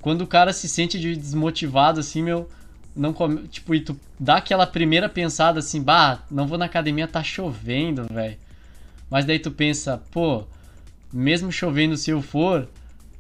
Quando 0.00 0.22
o 0.22 0.26
cara 0.26 0.54
se 0.54 0.66
sente 0.66 0.98
desmotivado, 1.14 2.00
assim, 2.00 2.22
meu, 2.22 2.48
não 2.96 3.12
come, 3.12 3.46
tipo, 3.48 3.74
e 3.74 3.80
tu 3.80 3.94
dá 4.18 4.36
aquela 4.36 4.66
primeira 4.66 5.06
pensada 5.06 5.58
assim, 5.58 5.82
bah, 5.82 6.22
não 6.30 6.46
vou 6.46 6.56
na 6.56 6.64
academia, 6.64 7.06
tá 7.06 7.22
chovendo, 7.22 8.06
velho. 8.10 8.38
Mas 9.10 9.26
daí 9.26 9.38
tu 9.38 9.50
pensa, 9.50 10.02
pô, 10.10 10.44
mesmo 11.12 11.52
chovendo 11.52 11.98
se 11.98 12.10
eu 12.10 12.22
for, 12.22 12.66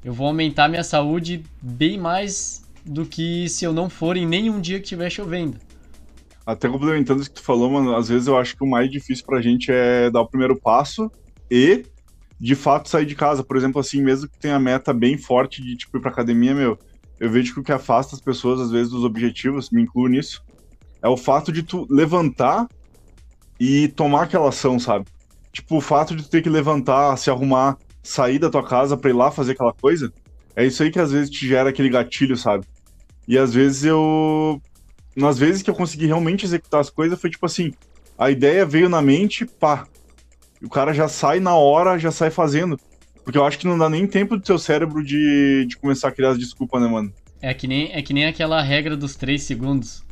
eu 0.02 0.14
vou 0.14 0.26
aumentar 0.26 0.66
minha 0.66 0.82
saúde 0.82 1.44
bem 1.60 1.98
mais 1.98 2.64
do 2.86 3.04
que 3.04 3.50
se 3.50 3.66
eu 3.66 3.72
não 3.72 3.90
for 3.90 4.16
em 4.16 4.26
nenhum 4.26 4.62
dia 4.62 4.80
que 4.80 4.86
tiver 4.86 5.10
chovendo. 5.10 5.58
Até 6.46 6.68
complementando 6.68 7.22
o 7.22 7.24
que 7.24 7.32
tu 7.32 7.42
falou, 7.42 7.70
mano, 7.70 7.96
às 7.96 8.08
vezes 8.08 8.28
eu 8.28 8.36
acho 8.36 8.54
que 8.54 8.64
o 8.64 8.68
mais 8.68 8.90
difícil 8.90 9.24
pra 9.26 9.40
gente 9.40 9.70
é 9.70 10.10
dar 10.10 10.20
o 10.20 10.28
primeiro 10.28 10.60
passo 10.60 11.10
e, 11.50 11.84
de 12.38 12.54
fato, 12.54 12.88
sair 12.88 13.06
de 13.06 13.14
casa. 13.14 13.42
Por 13.42 13.56
exemplo, 13.56 13.80
assim, 13.80 14.02
mesmo 14.02 14.28
que 14.28 14.38
tenha 14.38 14.56
a 14.56 14.60
meta 14.60 14.92
bem 14.92 15.16
forte 15.16 15.62
de, 15.62 15.76
tipo, 15.76 15.96
ir 15.96 16.00
pra 16.00 16.10
academia, 16.10 16.54
meu, 16.54 16.78
eu 17.18 17.30
vejo 17.30 17.54
que 17.54 17.60
o 17.60 17.62
que 17.62 17.72
afasta 17.72 18.14
as 18.14 18.20
pessoas, 18.20 18.60
às 18.60 18.70
vezes, 18.70 18.92
dos 18.92 19.04
objetivos, 19.04 19.70
me 19.70 19.82
incluo 19.82 20.06
nisso, 20.06 20.42
é 21.02 21.08
o 21.08 21.16
fato 21.16 21.50
de 21.50 21.62
tu 21.62 21.86
levantar 21.90 22.66
e 23.58 23.88
tomar 23.88 24.24
aquela 24.24 24.48
ação, 24.48 24.78
sabe? 24.78 25.06
Tipo, 25.52 25.76
o 25.76 25.80
fato 25.80 26.14
de 26.14 26.24
tu 26.24 26.30
ter 26.30 26.42
que 26.42 26.50
levantar, 26.50 27.16
se 27.16 27.30
arrumar, 27.30 27.76
sair 28.02 28.38
da 28.38 28.50
tua 28.50 28.62
casa 28.62 28.96
pra 28.96 29.10
ir 29.10 29.14
lá 29.14 29.30
fazer 29.30 29.52
aquela 29.52 29.72
coisa, 29.72 30.12
é 30.56 30.66
isso 30.66 30.82
aí 30.82 30.90
que 30.90 30.98
às 31.00 31.12
vezes 31.12 31.30
te 31.30 31.46
gera 31.46 31.70
aquele 31.70 31.88
gatilho, 31.88 32.36
sabe? 32.36 32.66
E 33.26 33.38
às 33.38 33.54
vezes 33.54 33.84
eu 33.84 34.60
nas 35.16 35.38
vezes 35.38 35.62
que 35.62 35.70
eu 35.70 35.74
consegui 35.74 36.06
realmente 36.06 36.44
executar 36.44 36.80
as 36.80 36.90
coisas, 36.90 37.20
foi 37.20 37.30
tipo 37.30 37.46
assim: 37.46 37.72
a 38.18 38.30
ideia 38.30 38.64
veio 38.64 38.88
na 38.88 39.02
mente, 39.02 39.44
pá. 39.44 39.86
O 40.62 40.68
cara 40.68 40.92
já 40.94 41.08
sai 41.08 41.40
na 41.40 41.54
hora, 41.54 41.98
já 41.98 42.10
sai 42.10 42.30
fazendo. 42.30 42.78
Porque 43.22 43.38
eu 43.38 43.44
acho 43.44 43.58
que 43.58 43.66
não 43.66 43.78
dá 43.78 43.88
nem 43.88 44.06
tempo 44.06 44.36
do 44.36 44.46
seu 44.46 44.58
cérebro 44.58 45.02
de, 45.02 45.66
de 45.66 45.76
começar 45.76 46.08
a 46.08 46.12
criar 46.12 46.30
as 46.30 46.38
desculpas, 46.38 46.80
né, 46.80 46.88
mano? 46.88 47.12
É 47.40 47.52
que, 47.52 47.66
nem, 47.66 47.90
é 47.92 48.02
que 48.02 48.12
nem 48.12 48.26
aquela 48.26 48.62
regra 48.62 48.96
dos 48.96 49.16
três 49.16 49.42
segundos. 49.42 50.04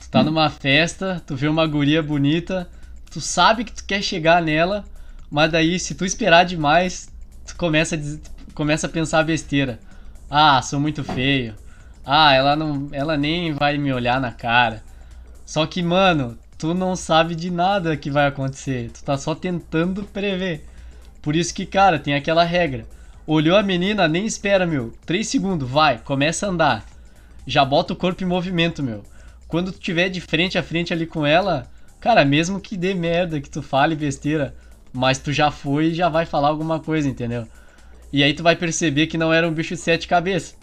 Tu 0.00 0.10
tá 0.10 0.20
hum. 0.20 0.24
numa 0.24 0.50
festa, 0.50 1.22
tu 1.26 1.34
vê 1.34 1.48
uma 1.48 1.66
guria 1.66 2.02
bonita, 2.02 2.68
tu 3.10 3.20
sabe 3.20 3.64
que 3.64 3.72
tu 3.72 3.84
quer 3.84 4.02
chegar 4.02 4.42
nela, 4.42 4.84
mas 5.30 5.50
daí 5.50 5.78
se 5.78 5.94
tu 5.94 6.04
esperar 6.04 6.44
demais, 6.44 7.08
tu 7.46 7.56
começa 7.56 7.96
a, 7.96 7.98
começa 8.52 8.86
a 8.86 8.90
pensar 8.90 9.22
besteira. 9.24 9.80
Ah, 10.28 10.60
sou 10.60 10.78
muito 10.78 11.02
feio. 11.02 11.54
Ah, 12.08 12.32
ela 12.32 12.54
não, 12.54 12.88
ela 12.92 13.16
nem 13.16 13.52
vai 13.52 13.76
me 13.76 13.92
olhar 13.92 14.20
na 14.20 14.30
cara. 14.30 14.80
Só 15.44 15.66
que, 15.66 15.82
mano, 15.82 16.38
tu 16.56 16.72
não 16.72 16.94
sabe 16.94 17.34
de 17.34 17.50
nada 17.50 17.96
que 17.96 18.12
vai 18.12 18.28
acontecer. 18.28 18.92
Tu 18.92 19.02
tá 19.02 19.18
só 19.18 19.34
tentando 19.34 20.04
prever. 20.04 20.64
Por 21.20 21.34
isso 21.34 21.52
que, 21.52 21.66
cara, 21.66 21.98
tem 21.98 22.14
aquela 22.14 22.44
regra. 22.44 22.86
Olhou 23.26 23.56
a 23.56 23.62
menina, 23.62 24.06
nem 24.06 24.24
espera, 24.24 24.64
meu. 24.64 24.94
Três 25.04 25.26
segundos, 25.26 25.68
vai, 25.68 25.98
começa 25.98 26.46
a 26.46 26.50
andar. 26.50 26.84
Já 27.44 27.64
bota 27.64 27.92
o 27.92 27.96
corpo 27.96 28.22
em 28.22 28.26
movimento, 28.26 28.84
meu. 28.84 29.02
Quando 29.48 29.72
tu 29.72 29.80
tiver 29.80 30.08
de 30.08 30.20
frente 30.20 30.56
a 30.56 30.62
frente 30.62 30.92
ali 30.92 31.06
com 31.06 31.26
ela, 31.26 31.68
cara, 31.98 32.24
mesmo 32.24 32.60
que 32.60 32.76
dê 32.76 32.94
merda, 32.94 33.40
que 33.40 33.50
tu 33.50 33.62
fale 33.62 33.96
besteira, 33.96 34.54
mas 34.92 35.18
tu 35.18 35.32
já 35.32 35.50
foi 35.50 35.86
e 35.86 35.94
já 35.94 36.08
vai 36.08 36.24
falar 36.24 36.48
alguma 36.48 36.78
coisa, 36.78 37.08
entendeu? 37.08 37.48
E 38.12 38.22
aí 38.22 38.32
tu 38.32 38.44
vai 38.44 38.54
perceber 38.54 39.08
que 39.08 39.18
não 39.18 39.32
era 39.32 39.48
um 39.48 39.52
bicho 39.52 39.74
de 39.74 39.80
sete 39.80 40.06
cabeças. 40.06 40.56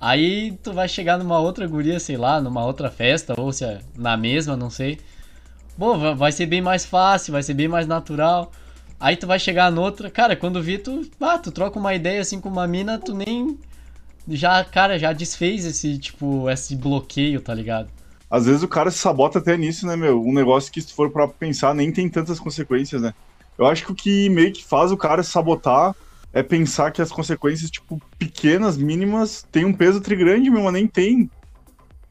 Aí 0.00 0.52
tu 0.62 0.72
vai 0.72 0.88
chegar 0.88 1.18
numa 1.18 1.38
outra 1.38 1.66
guria, 1.66 1.98
sei 1.98 2.16
lá, 2.16 2.40
numa 2.40 2.64
outra 2.64 2.90
festa, 2.90 3.34
ou 3.38 3.52
se 3.52 3.64
é 3.64 3.80
na 3.96 4.16
mesma, 4.16 4.56
não 4.56 4.68
sei. 4.68 4.98
Bom, 5.76 6.14
vai 6.14 6.32
ser 6.32 6.46
bem 6.46 6.60
mais 6.60 6.84
fácil, 6.84 7.32
vai 7.32 7.42
ser 7.42 7.54
bem 7.54 7.68
mais 7.68 7.86
natural. 7.86 8.52
Aí 8.98 9.16
tu 9.16 9.26
vai 9.26 9.38
chegar 9.38 9.70
noutra, 9.70 10.10
cara, 10.10 10.34
quando 10.34 10.62
vi 10.62 10.78
tu, 10.78 11.02
ah, 11.20 11.38
tu 11.38 11.50
troca 11.50 11.78
uma 11.78 11.94
ideia 11.94 12.20
assim 12.20 12.40
com 12.40 12.48
uma 12.48 12.66
mina, 12.66 12.98
tu 12.98 13.14
nem 13.14 13.58
já, 14.28 14.64
cara, 14.64 14.98
já 14.98 15.12
desfez 15.12 15.64
esse 15.64 15.98
tipo, 15.98 16.48
esse 16.50 16.74
bloqueio, 16.74 17.40
tá 17.40 17.54
ligado? 17.54 17.88
Às 18.30 18.46
vezes 18.46 18.62
o 18.62 18.68
cara 18.68 18.90
se 18.90 18.98
sabota 18.98 19.38
até 19.38 19.56
nisso, 19.56 19.86
né, 19.86 19.96
meu? 19.96 20.20
Um 20.20 20.32
negócio 20.32 20.72
que 20.72 20.80
se 20.80 20.92
for 20.92 21.10
para 21.10 21.28
pensar 21.28 21.74
nem 21.74 21.92
tem 21.92 22.08
tantas 22.08 22.40
consequências, 22.40 23.00
né? 23.00 23.14
Eu 23.56 23.66
acho 23.66 23.84
que 23.84 23.92
o 23.92 23.94
que 23.94 24.28
meio 24.30 24.52
que 24.52 24.64
faz 24.64 24.90
o 24.90 24.96
cara 24.96 25.22
se 25.22 25.30
sabotar 25.30 25.94
é 26.36 26.42
pensar 26.42 26.90
que 26.90 27.00
as 27.00 27.10
consequências, 27.10 27.70
tipo, 27.70 27.98
pequenas, 28.18 28.76
mínimas, 28.76 29.42
tem 29.50 29.64
um 29.64 29.72
peso 29.72 30.02
trigrande, 30.02 30.50
meu, 30.50 30.62
mas 30.62 30.72
nem 30.74 30.86
tem. 30.86 31.30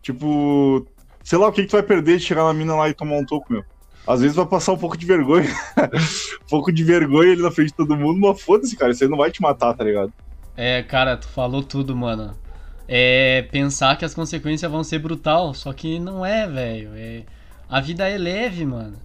Tipo, 0.02 0.84
sei 1.24 1.38
lá, 1.38 1.48
o 1.48 1.52
que, 1.52 1.62
que 1.62 1.68
tu 1.68 1.74
vai 1.74 1.84
perder 1.84 2.18
de 2.18 2.24
chegar 2.24 2.44
na 2.44 2.52
mina 2.52 2.76
lá 2.76 2.90
e 2.90 2.94
tomar 2.96 3.18
um 3.18 3.24
toco, 3.24 3.54
meu? 3.54 3.64
Às 4.08 4.22
vezes 4.22 4.36
vai 4.36 4.48
passar 4.48 4.72
um 4.72 4.80
pouco 4.80 4.98
de 4.98 5.06
vergonha. 5.06 5.48
um 6.42 6.50
pouco 6.50 6.72
de 6.72 6.84
vergonha 6.84 7.34
ali 7.34 7.42
na 7.44 7.52
frente 7.52 7.68
de 7.68 7.76
todo 7.76 7.96
mundo, 7.96 8.20
mas 8.20 8.42
foda-se, 8.42 8.76
cara, 8.76 8.92
isso 8.92 9.04
aí 9.04 9.10
não 9.12 9.18
vai 9.20 9.30
te 9.30 9.44
matar, 9.44 9.76
tá 9.76 9.84
ligado? 9.84 10.12
É, 10.58 10.82
cara, 10.82 11.16
tu 11.18 11.28
falou 11.28 11.62
tudo, 11.62 11.96
mano. 11.96 12.36
É 12.88 13.44
pensar 13.52 13.96
que 13.96 14.06
as 14.06 14.16
consequências 14.16 14.72
vão 14.72 14.84
ser 14.84 14.98
brutal, 14.98 15.54
só 15.54 15.72
que 15.72 16.00
não 16.00 16.26
é, 16.26 16.48
velho. 16.48 16.90
É... 16.96 17.22
A 17.70 17.80
vida 17.80 18.10
é 18.10 18.18
leve, 18.18 18.66
mano. 18.66 18.98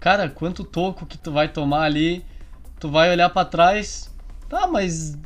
Cara, 0.00 0.28
quanto 0.28 0.64
toco 0.64 1.06
que 1.06 1.16
tu 1.16 1.30
vai 1.30 1.46
tomar 1.46 1.82
ali, 1.82 2.24
tu 2.80 2.90
vai 2.90 3.12
olhar 3.12 3.30
para 3.30 3.44
trás, 3.44 4.12
Tá, 4.48 4.66
mas 4.66 5.18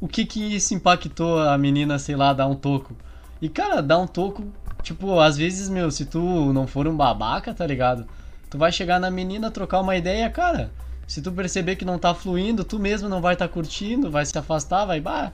o 0.00 0.08
que 0.08 0.24
que 0.26 0.54
isso 0.54 0.74
impactou 0.74 1.38
a 1.38 1.56
menina, 1.56 1.98
sei 1.98 2.16
lá, 2.16 2.32
dar 2.32 2.46
um 2.46 2.54
toco? 2.54 2.94
E, 3.40 3.48
cara, 3.48 3.82
dar 3.82 3.98
um 3.98 4.06
toco, 4.06 4.44
tipo, 4.82 5.18
às 5.18 5.36
vezes, 5.36 5.68
meu, 5.68 5.90
se 5.90 6.06
tu 6.06 6.52
não 6.52 6.66
for 6.66 6.86
um 6.86 6.96
babaca, 6.96 7.54
tá 7.54 7.66
ligado? 7.66 8.06
Tu 8.50 8.58
vai 8.58 8.70
chegar 8.70 9.00
na 9.00 9.10
menina, 9.10 9.50
trocar 9.50 9.80
uma 9.80 9.96
ideia, 9.96 10.28
cara. 10.30 10.70
Se 11.06 11.20
tu 11.20 11.32
perceber 11.32 11.76
que 11.76 11.84
não 11.84 11.98
tá 11.98 12.14
fluindo, 12.14 12.64
tu 12.64 12.78
mesmo 12.78 13.08
não 13.08 13.20
vai 13.20 13.34
estar 13.34 13.48
tá 13.48 13.52
curtindo, 13.52 14.10
vai 14.10 14.24
se 14.24 14.36
afastar, 14.38 14.84
vai, 14.84 15.00
bah, 15.00 15.32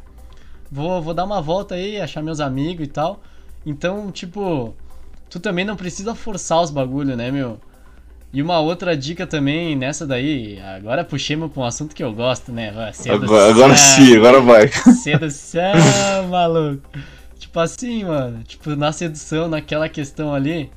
vou, 0.70 1.02
vou 1.02 1.14
dar 1.14 1.24
uma 1.24 1.40
volta 1.40 1.74
aí, 1.74 2.00
achar 2.00 2.22
meus 2.22 2.40
amigos 2.40 2.84
e 2.86 2.88
tal. 2.88 3.20
Então, 3.64 4.10
tipo, 4.10 4.74
tu 5.28 5.38
também 5.38 5.64
não 5.64 5.76
precisa 5.76 6.14
forçar 6.14 6.60
os 6.60 6.70
bagulho, 6.70 7.16
né, 7.16 7.30
meu? 7.30 7.60
E 8.32 8.40
uma 8.40 8.60
outra 8.60 8.96
dica 8.96 9.26
também 9.26 9.74
nessa 9.74 10.06
daí, 10.06 10.60
agora 10.60 11.04
puxemos 11.04 11.50
pra 11.50 11.62
um 11.62 11.64
assunto 11.64 11.94
que 11.94 12.02
eu 12.02 12.12
gosto, 12.12 12.52
né? 12.52 12.70
Sedução, 12.92 13.14
agora, 13.24 13.50
agora 13.50 13.76
sim, 13.76 14.16
agora 14.16 14.40
vai. 14.40 14.68
Sedução, 15.02 16.28
maluco. 16.28 16.88
Tipo 17.38 17.58
assim, 17.58 18.04
mano, 18.04 18.44
tipo, 18.44 18.76
na 18.76 18.92
sedução, 18.92 19.48
naquela 19.48 19.88
questão 19.88 20.32
ali, 20.32 20.70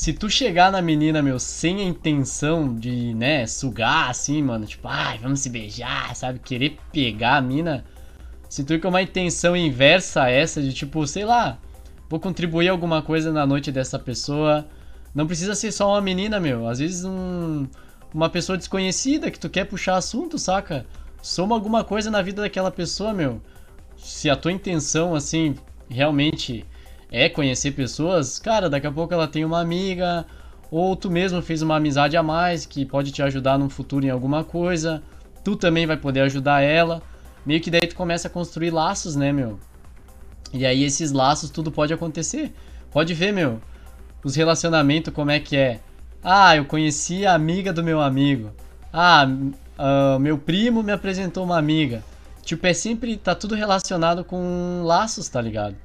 se 0.00 0.14
tu 0.14 0.30
chegar 0.30 0.72
na 0.72 0.80
menina, 0.80 1.20
meu, 1.20 1.38
sem 1.38 1.80
a 1.80 1.84
intenção 1.84 2.74
de, 2.74 3.12
né, 3.12 3.46
sugar, 3.46 4.08
assim, 4.08 4.42
mano, 4.42 4.64
tipo, 4.64 4.88
ai, 4.88 5.18
vamos 5.18 5.40
se 5.40 5.50
beijar, 5.50 6.16
sabe, 6.16 6.38
querer 6.38 6.78
pegar 6.90 7.36
a 7.36 7.42
mina, 7.42 7.84
se 8.48 8.64
tu 8.64 8.72
ir 8.72 8.80
com 8.80 8.88
uma 8.88 9.02
intenção 9.02 9.54
inversa 9.54 10.22
a 10.22 10.30
essa, 10.30 10.62
de 10.62 10.72
tipo, 10.72 11.06
sei 11.06 11.26
lá, 11.26 11.58
vou 12.08 12.18
contribuir 12.18 12.68
alguma 12.70 13.02
coisa 13.02 13.30
na 13.30 13.44
noite 13.44 13.70
dessa 13.70 13.98
pessoa, 13.98 14.66
não 15.14 15.26
precisa 15.26 15.54
ser 15.54 15.72
só 15.72 15.90
uma 15.90 16.00
menina, 16.00 16.38
meu. 16.38 16.68
Às 16.68 16.78
vezes 16.78 17.04
um, 17.04 17.66
uma 18.14 18.28
pessoa 18.28 18.56
desconhecida 18.56 19.30
que 19.30 19.38
tu 19.38 19.48
quer 19.48 19.64
puxar 19.64 19.96
assunto, 19.96 20.38
saca? 20.38 20.86
Soma 21.20 21.54
alguma 21.54 21.82
coisa 21.84 22.10
na 22.10 22.22
vida 22.22 22.42
daquela 22.42 22.70
pessoa, 22.70 23.12
meu. 23.12 23.40
Se 23.96 24.30
a 24.30 24.36
tua 24.36 24.52
intenção, 24.52 25.14
assim, 25.14 25.54
realmente 25.88 26.64
é 27.10 27.28
conhecer 27.28 27.72
pessoas, 27.72 28.38
cara, 28.38 28.70
daqui 28.70 28.86
a 28.86 28.92
pouco 28.92 29.12
ela 29.12 29.26
tem 29.26 29.44
uma 29.44 29.60
amiga, 29.60 30.24
ou 30.70 30.94
tu 30.94 31.10
mesmo 31.10 31.42
fez 31.42 31.60
uma 31.60 31.76
amizade 31.76 32.16
a 32.16 32.22
mais 32.22 32.64
que 32.64 32.86
pode 32.86 33.10
te 33.10 33.20
ajudar 33.20 33.58
no 33.58 33.68
futuro 33.68 34.06
em 34.06 34.10
alguma 34.10 34.44
coisa. 34.44 35.02
Tu 35.42 35.56
também 35.56 35.86
vai 35.86 35.96
poder 35.96 36.20
ajudar 36.20 36.60
ela. 36.60 37.02
Meio 37.44 37.60
que 37.60 37.70
daí 37.70 37.86
tu 37.86 37.96
começa 37.96 38.28
a 38.28 38.30
construir 38.30 38.70
laços, 38.70 39.16
né, 39.16 39.32
meu? 39.32 39.58
E 40.52 40.64
aí 40.64 40.84
esses 40.84 41.10
laços 41.10 41.50
tudo 41.50 41.72
pode 41.72 41.92
acontecer. 41.92 42.54
Pode 42.92 43.12
ver, 43.12 43.32
meu 43.32 43.60
os 44.22 44.34
relacionamentos, 44.36 45.12
como 45.12 45.30
é 45.30 45.40
que 45.40 45.56
é. 45.56 45.80
Ah, 46.22 46.56
eu 46.56 46.64
conheci 46.64 47.24
a 47.24 47.34
amiga 47.34 47.72
do 47.72 47.82
meu 47.82 48.00
amigo. 48.00 48.50
Ah, 48.92 49.26
uh, 49.26 50.18
meu 50.18 50.36
primo 50.36 50.82
me 50.82 50.92
apresentou 50.92 51.44
uma 51.44 51.58
amiga. 51.58 52.04
Tipo, 52.42 52.66
é 52.66 52.72
sempre. 52.72 53.16
Tá 53.16 53.34
tudo 53.34 53.54
relacionado 53.54 54.24
com 54.24 54.82
laços, 54.84 55.28
tá 55.28 55.40
ligado? 55.40 55.76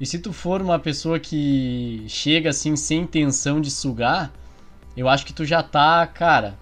E 0.00 0.06
se 0.06 0.18
tu 0.18 0.32
for 0.32 0.60
uma 0.60 0.78
pessoa 0.78 1.18
que 1.20 2.04
chega 2.08 2.50
assim 2.50 2.74
sem 2.74 3.02
intenção 3.02 3.60
de 3.60 3.70
sugar, 3.70 4.32
eu 4.96 5.08
acho 5.08 5.24
que 5.24 5.32
tu 5.32 5.44
já 5.44 5.62
tá, 5.62 6.06
cara, 6.06 6.58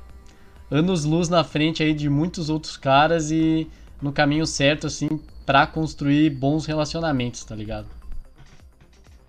anos 0.70 1.04
luz 1.04 1.28
na 1.28 1.42
frente 1.42 1.82
aí 1.82 1.94
de 1.94 2.08
muitos 2.08 2.50
outros 2.50 2.76
caras 2.76 3.30
e 3.30 3.68
no 4.00 4.12
caminho 4.12 4.46
certo, 4.46 4.86
assim, 4.86 5.08
pra 5.46 5.66
construir 5.66 6.30
bons 6.30 6.66
relacionamentos, 6.66 7.44
tá 7.44 7.54
ligado? 7.54 7.99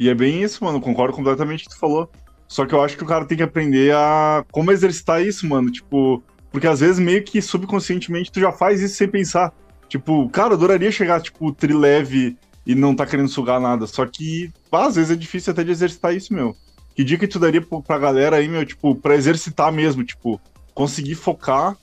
E 0.01 0.09
é 0.09 0.15
bem 0.15 0.41
isso, 0.41 0.63
mano. 0.63 0.81
Concordo 0.81 1.15
completamente 1.15 1.63
com 1.63 1.67
o 1.67 1.69
que 1.69 1.75
tu 1.75 1.79
falou. 1.79 2.09
Só 2.47 2.65
que 2.65 2.73
eu 2.73 2.83
acho 2.83 2.97
que 2.97 3.03
o 3.03 3.07
cara 3.07 3.23
tem 3.23 3.37
que 3.37 3.43
aprender 3.43 3.93
a 3.93 4.43
como 4.51 4.71
exercitar 4.71 5.21
isso, 5.21 5.47
mano. 5.47 5.69
Tipo, 5.69 6.23
porque 6.51 6.65
às 6.65 6.79
vezes 6.79 6.97
meio 6.97 7.23
que 7.23 7.39
subconscientemente 7.39 8.31
tu 8.31 8.39
já 8.39 8.51
faz 8.51 8.81
isso 8.81 8.95
sem 8.95 9.07
pensar. 9.07 9.53
Tipo, 9.87 10.27
cara, 10.29 10.55
adoraria 10.55 10.91
chegar, 10.91 11.21
tipo, 11.21 11.51
trileve 11.51 12.35
e 12.65 12.73
não 12.73 12.95
tá 12.95 13.05
querendo 13.05 13.29
sugar 13.29 13.61
nada. 13.61 13.85
Só 13.85 14.03
que, 14.07 14.51
às 14.71 14.95
vezes 14.95 15.11
é 15.11 15.15
difícil 15.15 15.53
até 15.53 15.63
de 15.63 15.69
exercitar 15.69 16.15
isso, 16.15 16.33
meu. 16.33 16.55
Que 16.95 17.03
dica 17.03 17.27
que 17.27 17.31
tu 17.33 17.37
daria 17.37 17.61
pra 17.61 17.99
galera 17.99 18.37
aí, 18.37 18.47
meu, 18.47 18.65
tipo, 18.65 18.95
pra 18.95 19.13
exercitar 19.13 19.71
mesmo, 19.71 20.03
tipo, 20.03 20.41
conseguir 20.73 21.13
focar 21.13 21.77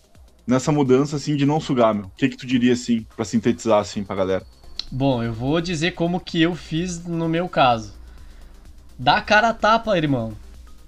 nessa 0.45 0.73
mudança, 0.73 1.15
assim, 1.15 1.37
de 1.37 1.47
não 1.47 1.61
sugar, 1.61 1.95
meu? 1.95 2.07
O 2.07 2.13
que 2.17 2.29
que 2.29 2.37
tu 2.37 2.49
diria, 2.49 2.73
assim, 2.73 3.07
pra 3.15 3.25
sintetizar, 3.25 3.79
assim, 3.79 4.03
pra 4.03 4.17
galera? 4.17 4.45
Bom, 4.91 5.23
eu 5.23 5.33
vou 5.33 5.61
dizer 5.61 5.93
como 5.93 6.19
que 6.19 6.43
eu 6.43 6.57
fiz 6.57 7.07
no 7.07 7.29
meu 7.29 7.49
caso. 7.49 7.97
Dá 8.99 9.21
cara 9.21 9.51
a 9.51 9.55
tapa, 9.55 9.97
irmão. 9.97 10.33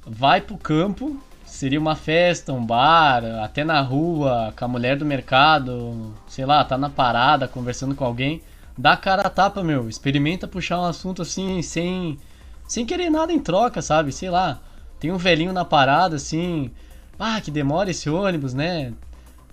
Vai 0.05 0.40
pro 0.40 0.59
campo, 0.59 1.23
seria 1.44 1.79
uma 1.79 1.94
festa, 1.94 2.53
um 2.53 2.64
bar, 2.66 3.25
até 3.44 3.62
na 3.62 3.81
rua, 3.81 4.53
com 4.59 4.64
a 4.64 4.68
mulher 4.68 4.96
do 4.96 5.07
mercado, 5.07 6.12
sei 6.27 6.44
lá, 6.44 6.64
tá 6.64 6.77
na 6.77 6.90
parada 6.90 7.46
conversando 7.46 7.94
com 7.94 8.05
alguém. 8.05 8.42
Dá 8.77 8.96
cara 8.96 9.23
a 9.23 9.31
tapa, 9.31 9.62
meu. 9.62 9.88
Experimenta 9.88 10.49
puxar 10.49 10.81
um 10.81 10.87
assunto 10.87 11.23
assim, 11.23 11.62
sem, 11.62 12.18
sem 12.66 12.85
querer 12.85 13.11
nada 13.11 13.33
em 13.33 13.38
troca, 13.38 13.81
sabe? 13.81 14.11
Sei 14.11 14.29
lá. 14.29 14.59
Tem 14.99 15.12
um 15.12 15.16
velhinho 15.16 15.53
na 15.53 15.64
parada, 15.64 16.16
assim. 16.16 16.73
Ah, 17.16 17.40
que 17.40 17.51
demora 17.51 17.92
esse 17.92 18.11
ônibus, 18.11 18.55
né? 18.55 18.92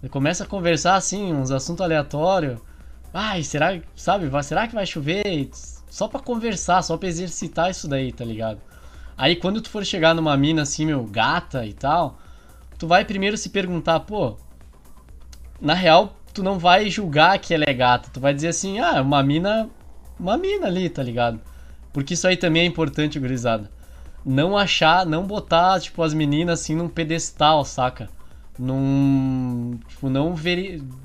Começa 0.10 0.46
a 0.46 0.48
conversar 0.48 0.96
assim, 0.96 1.32
uns 1.32 1.52
assuntos 1.52 1.82
aleatórios. 1.82 2.60
Ai, 3.14 3.44
será, 3.44 3.80
sabe, 3.96 4.32
será 4.44 4.68
que 4.68 4.74
vai 4.74 4.86
chover? 4.86 5.50
Só 5.90 6.08
pra 6.08 6.20
conversar, 6.20 6.82
só 6.82 6.98
pra 6.98 7.08
exercitar 7.08 7.72
isso 7.72 7.88
daí, 7.88 8.12
tá 8.12 8.26
ligado? 8.26 8.60
Aí 9.18 9.36
quando 9.36 9.62
tu 9.62 9.70
for 9.70 9.86
chegar 9.86 10.14
numa 10.14 10.38
mina 10.38 10.62
assim, 10.62 10.86
meu, 10.86 11.04
gata 11.06 11.66
e 11.66 11.74
tal, 11.74 12.20
tu 12.78 12.88
vai 12.88 13.04
primeiro 13.04 13.38
se 13.38 13.50
perguntar, 13.50 14.02
pô, 14.02 14.38
na 15.60 15.74
real, 15.74 16.16
tu 16.34 16.44
não 16.44 16.60
vai 16.60 16.90
julgar 16.90 17.40
que 17.40 17.54
ela 17.54 17.66
é 17.68 17.74
gata, 17.74 18.10
tu 18.14 18.20
vai 18.20 18.34
dizer 18.34 18.50
assim, 18.50 18.80
ah, 18.80 19.02
uma 19.02 19.24
mina, 19.24 19.70
uma 20.20 20.38
mina 20.38 20.68
ali, 20.68 20.90
tá 20.90 21.02
ligado? 21.02 21.42
Porque 21.92 22.14
isso 22.14 22.28
aí 22.28 22.38
também 22.38 22.62
é 22.62 22.66
importante, 22.66 23.20
gurizada. 23.20 23.72
Não 24.24 24.56
achar, 24.56 25.06
não 25.06 25.26
botar, 25.26 25.80
tipo, 25.80 26.04
as 26.04 26.14
meninas 26.14 26.60
assim 26.60 26.76
num 26.76 26.88
pedestal, 26.88 27.66
saca? 27.66 28.10
Num. 28.60 29.80
Tipo, 29.88 30.10
não, 30.10 30.36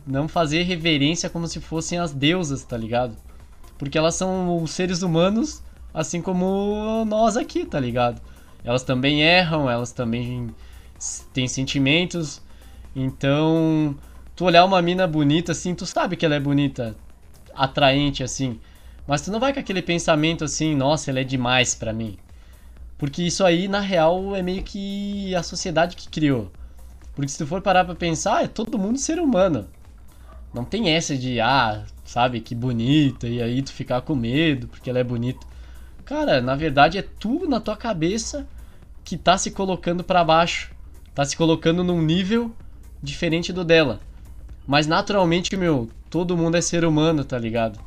não 0.06 0.28
fazer 0.28 0.64
reverência 0.64 1.30
como 1.30 1.46
se 1.46 1.60
fossem 1.60 1.98
as 1.98 2.12
deusas, 2.12 2.64
tá 2.64 2.76
ligado? 2.76 3.16
Porque 3.82 3.98
elas 3.98 4.14
são 4.14 4.64
seres 4.64 5.02
humanos, 5.02 5.60
assim 5.92 6.22
como 6.22 7.04
nós 7.04 7.36
aqui, 7.36 7.64
tá 7.64 7.80
ligado? 7.80 8.22
Elas 8.62 8.84
também 8.84 9.22
erram, 9.22 9.68
elas 9.68 9.90
também 9.90 10.54
têm 11.32 11.48
sentimentos. 11.48 12.40
Então, 12.94 13.96
tu 14.36 14.44
olhar 14.44 14.64
uma 14.64 14.80
mina 14.80 15.04
bonita 15.04 15.50
assim, 15.50 15.74
tu 15.74 15.84
sabe 15.84 16.14
que 16.14 16.24
ela 16.24 16.36
é 16.36 16.38
bonita, 16.38 16.94
atraente 17.52 18.22
assim. 18.22 18.60
Mas 19.04 19.22
tu 19.22 19.32
não 19.32 19.40
vai 19.40 19.52
com 19.52 19.58
aquele 19.58 19.82
pensamento 19.82 20.44
assim, 20.44 20.76
nossa, 20.76 21.10
ela 21.10 21.18
é 21.18 21.24
demais 21.24 21.74
para 21.74 21.92
mim. 21.92 22.16
Porque 22.96 23.24
isso 23.24 23.44
aí, 23.44 23.66
na 23.66 23.80
real, 23.80 24.36
é 24.36 24.42
meio 24.42 24.62
que 24.62 25.34
a 25.34 25.42
sociedade 25.42 25.96
que 25.96 26.08
criou. 26.08 26.52
Porque 27.16 27.32
se 27.32 27.38
tu 27.38 27.48
for 27.48 27.60
parar 27.60 27.84
pra 27.84 27.96
pensar, 27.96 28.44
é 28.44 28.46
todo 28.46 28.78
mundo 28.78 28.96
ser 28.96 29.18
humano. 29.18 29.66
Não 30.52 30.64
tem 30.64 30.90
essa 30.90 31.16
de, 31.16 31.40
ah, 31.40 31.84
sabe, 32.04 32.40
que 32.40 32.54
bonita, 32.54 33.26
e 33.26 33.40
aí 33.40 33.62
tu 33.62 33.72
ficar 33.72 34.02
com 34.02 34.14
medo 34.14 34.68
porque 34.68 34.90
ela 34.90 34.98
é 34.98 35.04
bonita. 35.04 35.46
Cara, 36.04 36.40
na 36.40 36.54
verdade 36.54 36.98
é 36.98 37.02
tu 37.02 37.48
na 37.48 37.58
tua 37.58 37.76
cabeça 37.76 38.46
que 39.04 39.16
tá 39.16 39.38
se 39.38 39.50
colocando 39.50 40.04
para 40.04 40.24
baixo, 40.24 40.70
tá 41.14 41.24
se 41.24 41.36
colocando 41.36 41.82
num 41.82 42.02
nível 42.02 42.54
diferente 43.02 43.52
do 43.52 43.64
dela. 43.64 44.00
Mas 44.66 44.86
naturalmente, 44.86 45.56
meu, 45.56 45.90
todo 46.10 46.36
mundo 46.36 46.56
é 46.56 46.60
ser 46.60 46.84
humano, 46.84 47.24
tá 47.24 47.38
ligado? 47.38 47.80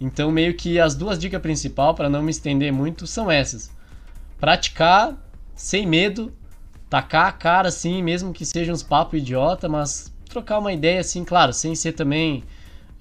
Então, 0.00 0.32
meio 0.32 0.54
que 0.54 0.80
as 0.80 0.94
duas 0.96 1.18
dicas 1.18 1.40
principais, 1.40 1.94
para 1.94 2.10
não 2.10 2.22
me 2.22 2.30
estender 2.30 2.72
muito, 2.72 3.06
são 3.06 3.30
essas: 3.30 3.70
praticar 4.40 5.16
sem 5.54 5.86
medo, 5.86 6.32
tacar 6.90 7.26
a 7.26 7.32
cara 7.32 7.68
assim, 7.68 8.02
mesmo 8.02 8.32
que 8.32 8.44
seja 8.44 8.72
uns 8.72 8.82
papo 8.82 9.16
idiota, 9.16 9.68
mas 9.68 10.11
trocar 10.32 10.58
uma 10.58 10.72
ideia 10.72 11.00
assim, 11.00 11.24
claro, 11.24 11.52
sem 11.52 11.74
ser 11.74 11.92
também 11.92 12.42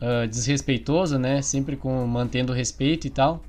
uh, 0.01 0.27
desrespeitoso, 0.27 1.17
né? 1.17 1.41
Sempre 1.41 1.75
com 1.75 2.05
mantendo 2.05 2.53
respeito 2.53 3.07
e 3.07 3.09
tal. 3.09 3.41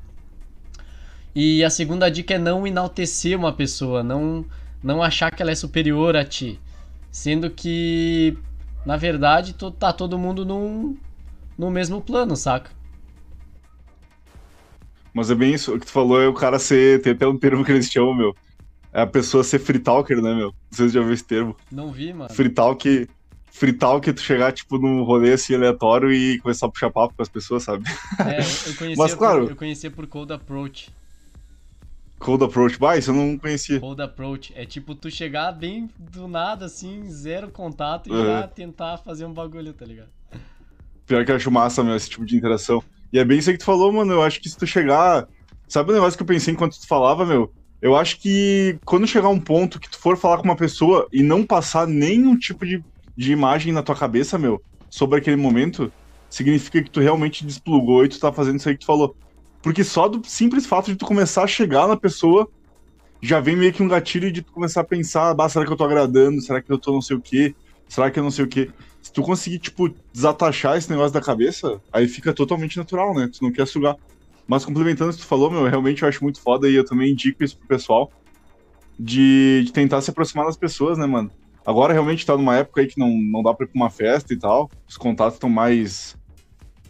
E 1.34 1.64
a 1.64 1.70
segunda 1.70 2.10
dica 2.10 2.34
é 2.34 2.38
não 2.38 2.66
enaltecer 2.66 3.36
uma 3.36 3.52
pessoa, 3.52 4.02
não 4.02 4.44
não 4.82 5.02
achar 5.02 5.30
que 5.30 5.40
ela 5.40 5.52
é 5.52 5.54
superior 5.54 6.16
a 6.16 6.24
ti, 6.24 6.60
sendo 7.10 7.48
que 7.48 8.36
na 8.84 8.96
verdade 8.96 9.54
tá 9.78 9.92
todo 9.92 10.18
mundo 10.18 10.44
num, 10.44 10.96
no 11.56 11.70
mesmo 11.70 12.00
plano, 12.00 12.36
saca? 12.36 12.70
Mas 15.14 15.30
é 15.30 15.34
bem 15.34 15.54
isso, 15.54 15.74
o 15.74 15.78
que 15.78 15.86
tu 15.86 15.92
falou 15.92 16.20
é 16.20 16.26
o 16.26 16.34
cara 16.34 16.58
ser, 16.58 17.00
tem 17.00 17.12
até 17.12 17.26
um 17.26 17.38
termo 17.38 17.64
que 17.64 17.70
eles 17.70 17.86
chamam, 17.86 18.14
meu, 18.14 18.34
é 18.92 19.02
a 19.02 19.06
pessoa 19.06 19.44
ser 19.44 19.58
free 19.58 19.78
talker, 19.78 20.20
né, 20.20 20.34
meu? 20.34 20.52
Se 20.70 20.88
já 20.88 21.00
viu 21.00 21.12
esse 21.12 21.24
termo. 21.24 21.56
Não 21.70 21.92
vi, 21.92 22.12
mano. 22.12 22.32
Free 22.34 22.48
talk 22.48 23.08
fritar 23.52 23.94
o 23.94 24.00
que 24.00 24.12
tu 24.14 24.22
chegar, 24.22 24.50
tipo, 24.50 24.78
num 24.78 25.02
rolê 25.02 25.34
assim 25.34 25.54
aleatório 25.54 26.10
e 26.10 26.38
começar 26.40 26.66
a 26.66 26.68
puxar 26.70 26.90
papo 26.90 27.14
com 27.14 27.22
as 27.22 27.28
pessoas, 27.28 27.62
sabe? 27.62 27.84
É, 28.18 28.40
eu 28.40 28.74
conhecia, 28.74 28.96
Mas, 28.96 29.14
claro, 29.14 29.42
por, 29.42 29.50
eu 29.50 29.56
conhecia 29.56 29.90
por 29.90 30.06
Cold 30.06 30.32
Approach. 30.32 30.90
Cold 32.18 32.44
Approach, 32.44 32.78
bah, 32.78 32.96
isso 32.96 33.10
eu 33.10 33.14
não 33.14 33.36
conhecia. 33.36 33.78
Cold 33.78 34.00
Approach, 34.00 34.52
é 34.56 34.64
tipo 34.64 34.94
tu 34.94 35.10
chegar 35.10 35.52
bem 35.52 35.90
do 35.98 36.26
nada, 36.26 36.64
assim, 36.64 37.08
zero 37.10 37.50
contato 37.50 38.08
e 38.08 38.12
uhum. 38.12 38.24
já 38.24 38.48
tentar 38.48 38.96
fazer 38.96 39.26
um 39.26 39.32
bagulho, 39.32 39.74
tá 39.74 39.84
ligado? 39.84 40.08
Pior 41.06 41.22
que 41.24 41.30
eu 41.30 41.36
acho 41.36 41.50
massa, 41.50 41.84
meu, 41.84 41.94
esse 41.94 42.08
tipo 42.08 42.24
de 42.24 42.34
interação. 42.34 42.82
E 43.12 43.18
é 43.18 43.24
bem 43.24 43.38
isso 43.38 43.52
que 43.52 43.58
tu 43.58 43.66
falou, 43.66 43.92
mano, 43.92 44.14
eu 44.14 44.22
acho 44.22 44.40
que 44.40 44.48
se 44.48 44.56
tu 44.56 44.66
chegar... 44.66 45.28
Sabe 45.68 45.90
o 45.90 45.94
negócio 45.94 46.16
que 46.16 46.22
eu 46.22 46.26
pensei 46.26 46.54
enquanto 46.54 46.80
tu 46.80 46.86
falava, 46.86 47.26
meu? 47.26 47.52
Eu 47.82 47.96
acho 47.96 48.18
que 48.18 48.78
quando 48.84 49.06
chegar 49.06 49.28
um 49.28 49.40
ponto 49.40 49.78
que 49.78 49.90
tu 49.90 49.98
for 49.98 50.16
falar 50.16 50.38
com 50.38 50.44
uma 50.44 50.56
pessoa 50.56 51.06
e 51.12 51.22
não 51.22 51.44
passar 51.44 51.86
nenhum 51.86 52.36
tipo 52.36 52.64
de 52.64 52.82
de 53.16 53.32
imagem 53.32 53.72
na 53.72 53.82
tua 53.82 53.96
cabeça, 53.96 54.38
meu, 54.38 54.62
sobre 54.90 55.18
aquele 55.18 55.36
momento, 55.36 55.92
significa 56.30 56.82
que 56.82 56.90
tu 56.90 57.00
realmente 57.00 57.44
desplugou 57.44 58.04
e 58.04 58.08
tu 58.08 58.18
tá 58.18 58.32
fazendo 58.32 58.58
isso 58.58 58.68
aí 58.68 58.74
que 58.74 58.80
tu 58.80 58.86
falou. 58.86 59.14
Porque 59.62 59.84
só 59.84 60.08
do 60.08 60.26
simples 60.26 60.66
fato 60.66 60.90
de 60.90 60.96
tu 60.96 61.06
começar 61.06 61.44
a 61.44 61.46
chegar 61.46 61.86
na 61.86 61.96
pessoa, 61.96 62.48
já 63.22 63.38
vem 63.38 63.54
meio 63.54 63.72
que 63.72 63.82
um 63.82 63.88
gatilho 63.88 64.32
de 64.32 64.42
tu 64.42 64.52
começar 64.52 64.80
a 64.80 64.84
pensar, 64.84 65.32
bah, 65.34 65.48
será 65.48 65.64
que 65.64 65.72
eu 65.72 65.76
tô 65.76 65.84
agradando? 65.84 66.40
Será 66.40 66.60
que 66.60 66.72
eu 66.72 66.78
tô 66.78 66.92
não 66.92 67.00
sei 67.00 67.16
o 67.16 67.20
quê? 67.20 67.54
Será 67.88 68.10
que 68.10 68.18
eu 68.18 68.22
não 68.22 68.30
sei 68.30 68.44
o 68.44 68.48
quê? 68.48 68.70
Se 69.00 69.12
tu 69.12 69.22
conseguir, 69.22 69.58
tipo, 69.58 69.94
desatachar 70.12 70.76
esse 70.76 70.90
negócio 70.90 71.12
da 71.12 71.20
cabeça, 71.20 71.80
aí 71.92 72.08
fica 72.08 72.32
totalmente 72.32 72.76
natural, 72.76 73.14
né? 73.14 73.28
Tu 73.32 73.42
não 73.42 73.52
quer 73.52 73.66
sugar. 73.66 73.96
Mas 74.46 74.64
complementando 74.64 75.10
o 75.10 75.14
que 75.14 75.20
tu 75.20 75.26
falou, 75.26 75.50
meu, 75.50 75.64
realmente 75.64 76.02
eu 76.02 76.08
acho 76.08 76.22
muito 76.22 76.40
foda 76.40 76.68
e 76.68 76.74
eu 76.74 76.84
também 76.84 77.12
indico 77.12 77.44
isso 77.44 77.56
pro 77.56 77.68
pessoal 77.68 78.10
de, 78.98 79.62
de 79.66 79.72
tentar 79.72 80.00
se 80.00 80.10
aproximar 80.10 80.46
das 80.46 80.56
pessoas, 80.56 80.98
né, 80.98 81.06
mano? 81.06 81.30
Agora 81.64 81.92
realmente 81.92 82.26
tá 82.26 82.36
numa 82.36 82.56
época 82.56 82.80
aí 82.80 82.86
que 82.86 82.98
não, 82.98 83.08
não 83.08 83.42
dá 83.42 83.54
pra 83.54 83.64
ir 83.64 83.68
pra 83.68 83.80
uma 83.80 83.90
festa 83.90 84.32
e 84.34 84.38
tal. 84.38 84.70
Os 84.88 84.96
contatos 84.96 85.34
estão 85.34 85.48
mais, 85.48 86.16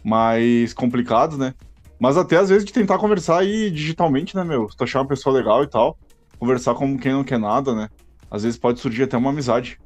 mais 0.03 0.73
complicados, 0.73 1.37
né? 1.37 1.53
Mas 1.99 2.17
até 2.17 2.37
às 2.37 2.49
vezes 2.49 2.65
de 2.65 2.73
tentar 2.73 2.97
conversar 2.97 3.39
aí 3.39 3.69
digitalmente, 3.69 4.35
né, 4.35 4.43
meu? 4.43 4.69
Se 4.69 4.75
tu 4.75 4.83
achar 4.83 5.01
uma 5.01 5.07
pessoa 5.07 5.35
legal 5.35 5.63
e 5.63 5.67
tal, 5.67 5.97
conversar 6.39 6.73
como 6.73 6.99
quem 6.99 7.13
não 7.13 7.23
quer 7.23 7.39
nada, 7.39 7.73
né? 7.73 7.87
Às 8.29 8.43
vezes 8.43 8.59
pode 8.59 8.79
surgir 8.79 9.03
até 9.03 9.15
uma 9.15 9.29
amizade. 9.29 9.77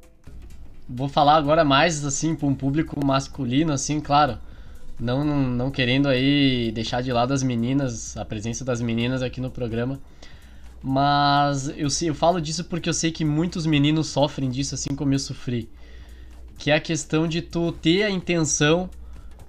Vou 0.88 1.08
falar 1.08 1.36
agora 1.36 1.64
mais, 1.64 2.04
assim, 2.04 2.34
pra 2.34 2.46
um 2.46 2.54
público 2.54 3.04
masculino, 3.04 3.72
assim, 3.72 4.00
claro. 4.00 4.38
Não, 4.98 5.22
não 5.22 5.70
querendo 5.70 6.08
aí 6.08 6.72
deixar 6.72 7.02
de 7.02 7.12
lado 7.12 7.32
as 7.32 7.42
meninas, 7.42 8.16
a 8.16 8.24
presença 8.24 8.64
das 8.64 8.80
meninas 8.80 9.22
aqui 9.22 9.40
no 9.40 9.50
programa. 9.50 10.00
Mas 10.82 11.68
eu, 11.70 11.88
eu 12.02 12.14
falo 12.14 12.40
disso 12.40 12.64
porque 12.64 12.88
eu 12.88 12.94
sei 12.94 13.10
que 13.10 13.24
muitos 13.24 13.66
meninos 13.66 14.08
sofrem 14.08 14.48
disso 14.50 14.74
assim 14.74 14.94
como 14.94 15.12
eu 15.12 15.18
sofri. 15.18 15.68
Que 16.56 16.70
é 16.70 16.74
a 16.74 16.80
questão 16.80 17.26
de 17.26 17.42
tu 17.42 17.72
ter 17.72 18.04
a 18.04 18.10
intenção 18.10 18.88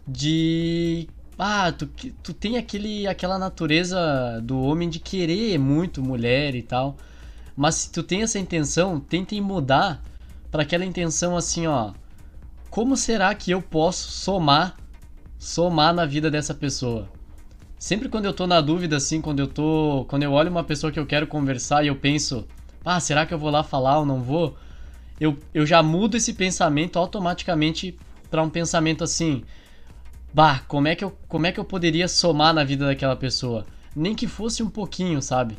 de. 0.07 1.07
Ah, 1.37 1.71
tu, 1.71 1.87
tu 2.21 2.33
tem 2.33 2.57
aquele, 2.57 3.07
aquela 3.07 3.37
natureza 3.37 4.41
do 4.43 4.59
homem 4.61 4.89
de 4.89 4.99
querer 4.99 5.57
muito 5.57 6.03
mulher 6.03 6.55
e 6.55 6.61
tal. 6.61 6.97
Mas 7.55 7.75
se 7.75 7.91
tu 7.91 8.03
tem 8.03 8.23
essa 8.23 8.39
intenção, 8.39 8.99
tente 8.99 9.39
mudar 9.39 10.03
para 10.51 10.63
aquela 10.63 10.85
intenção 10.85 11.37
assim, 11.37 11.67
ó. 11.67 11.93
Como 12.69 12.95
será 12.95 13.33
que 13.33 13.51
eu 13.51 13.61
posso 13.61 14.11
somar 14.11 14.77
somar 15.37 15.93
na 15.93 16.05
vida 16.05 16.29
dessa 16.29 16.53
pessoa? 16.53 17.18
Sempre 17.79 18.09
quando 18.09 18.25
eu 18.25 18.33
tô 18.33 18.45
na 18.45 18.59
dúvida, 18.59 18.97
assim, 18.97 19.21
quando 19.21 19.39
eu 19.39 19.47
tô. 19.47 20.05
Quando 20.09 20.23
eu 20.23 20.33
olho 20.33 20.51
uma 20.51 20.65
pessoa 20.65 20.91
que 20.91 20.99
eu 20.99 21.05
quero 21.05 21.25
conversar 21.25 21.81
e 21.83 21.87
eu 21.87 21.95
penso, 21.95 22.45
ah, 22.83 22.99
será 22.99 23.25
que 23.25 23.33
eu 23.33 23.39
vou 23.39 23.49
lá 23.49 23.63
falar 23.63 23.99
ou 23.99 24.05
não 24.05 24.21
vou? 24.21 24.57
Eu, 25.17 25.37
eu 25.53 25.65
já 25.65 25.81
mudo 25.81 26.17
esse 26.17 26.33
pensamento 26.33 26.99
automaticamente 26.99 27.97
para 28.29 28.43
um 28.43 28.49
pensamento 28.49 29.01
assim. 29.01 29.45
Bah, 30.33 30.59
como 30.67 30.89
é, 30.89 30.95
que 30.95 31.03
eu, 31.03 31.11
como 31.27 31.47
é 31.47 31.53
que 31.53 31.59
eu 31.59 31.63
poderia 31.63 32.07
somar 32.07 32.53
na 32.53 32.65
vida 32.65 32.85
daquela 32.85 33.15
pessoa? 33.15 33.65
Nem 33.95 34.13
que 34.13 34.27
fosse 34.27 34.61
um 34.61 34.69
pouquinho, 34.69 35.21
sabe? 35.21 35.57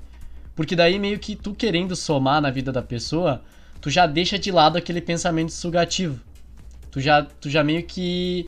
Porque 0.55 0.77
daí 0.77 0.99
meio 0.99 1.19
que 1.19 1.35
tu 1.35 1.55
querendo 1.55 1.97
somar 1.97 2.41
na 2.43 2.51
vida 2.51 2.71
da 2.71 2.83
pessoa, 2.83 3.43
tu 3.81 3.89
já 3.89 4.07
deixa 4.07 4.39
de 4.39 4.53
lado 4.53 4.77
aquele 4.77 5.01
pensamento 5.01 5.53
sugativo. 5.53 6.21
Tu 6.91 7.01
já, 7.01 7.23
tu 7.23 7.49
já 7.49 7.65
meio 7.65 7.83
que 7.83 8.47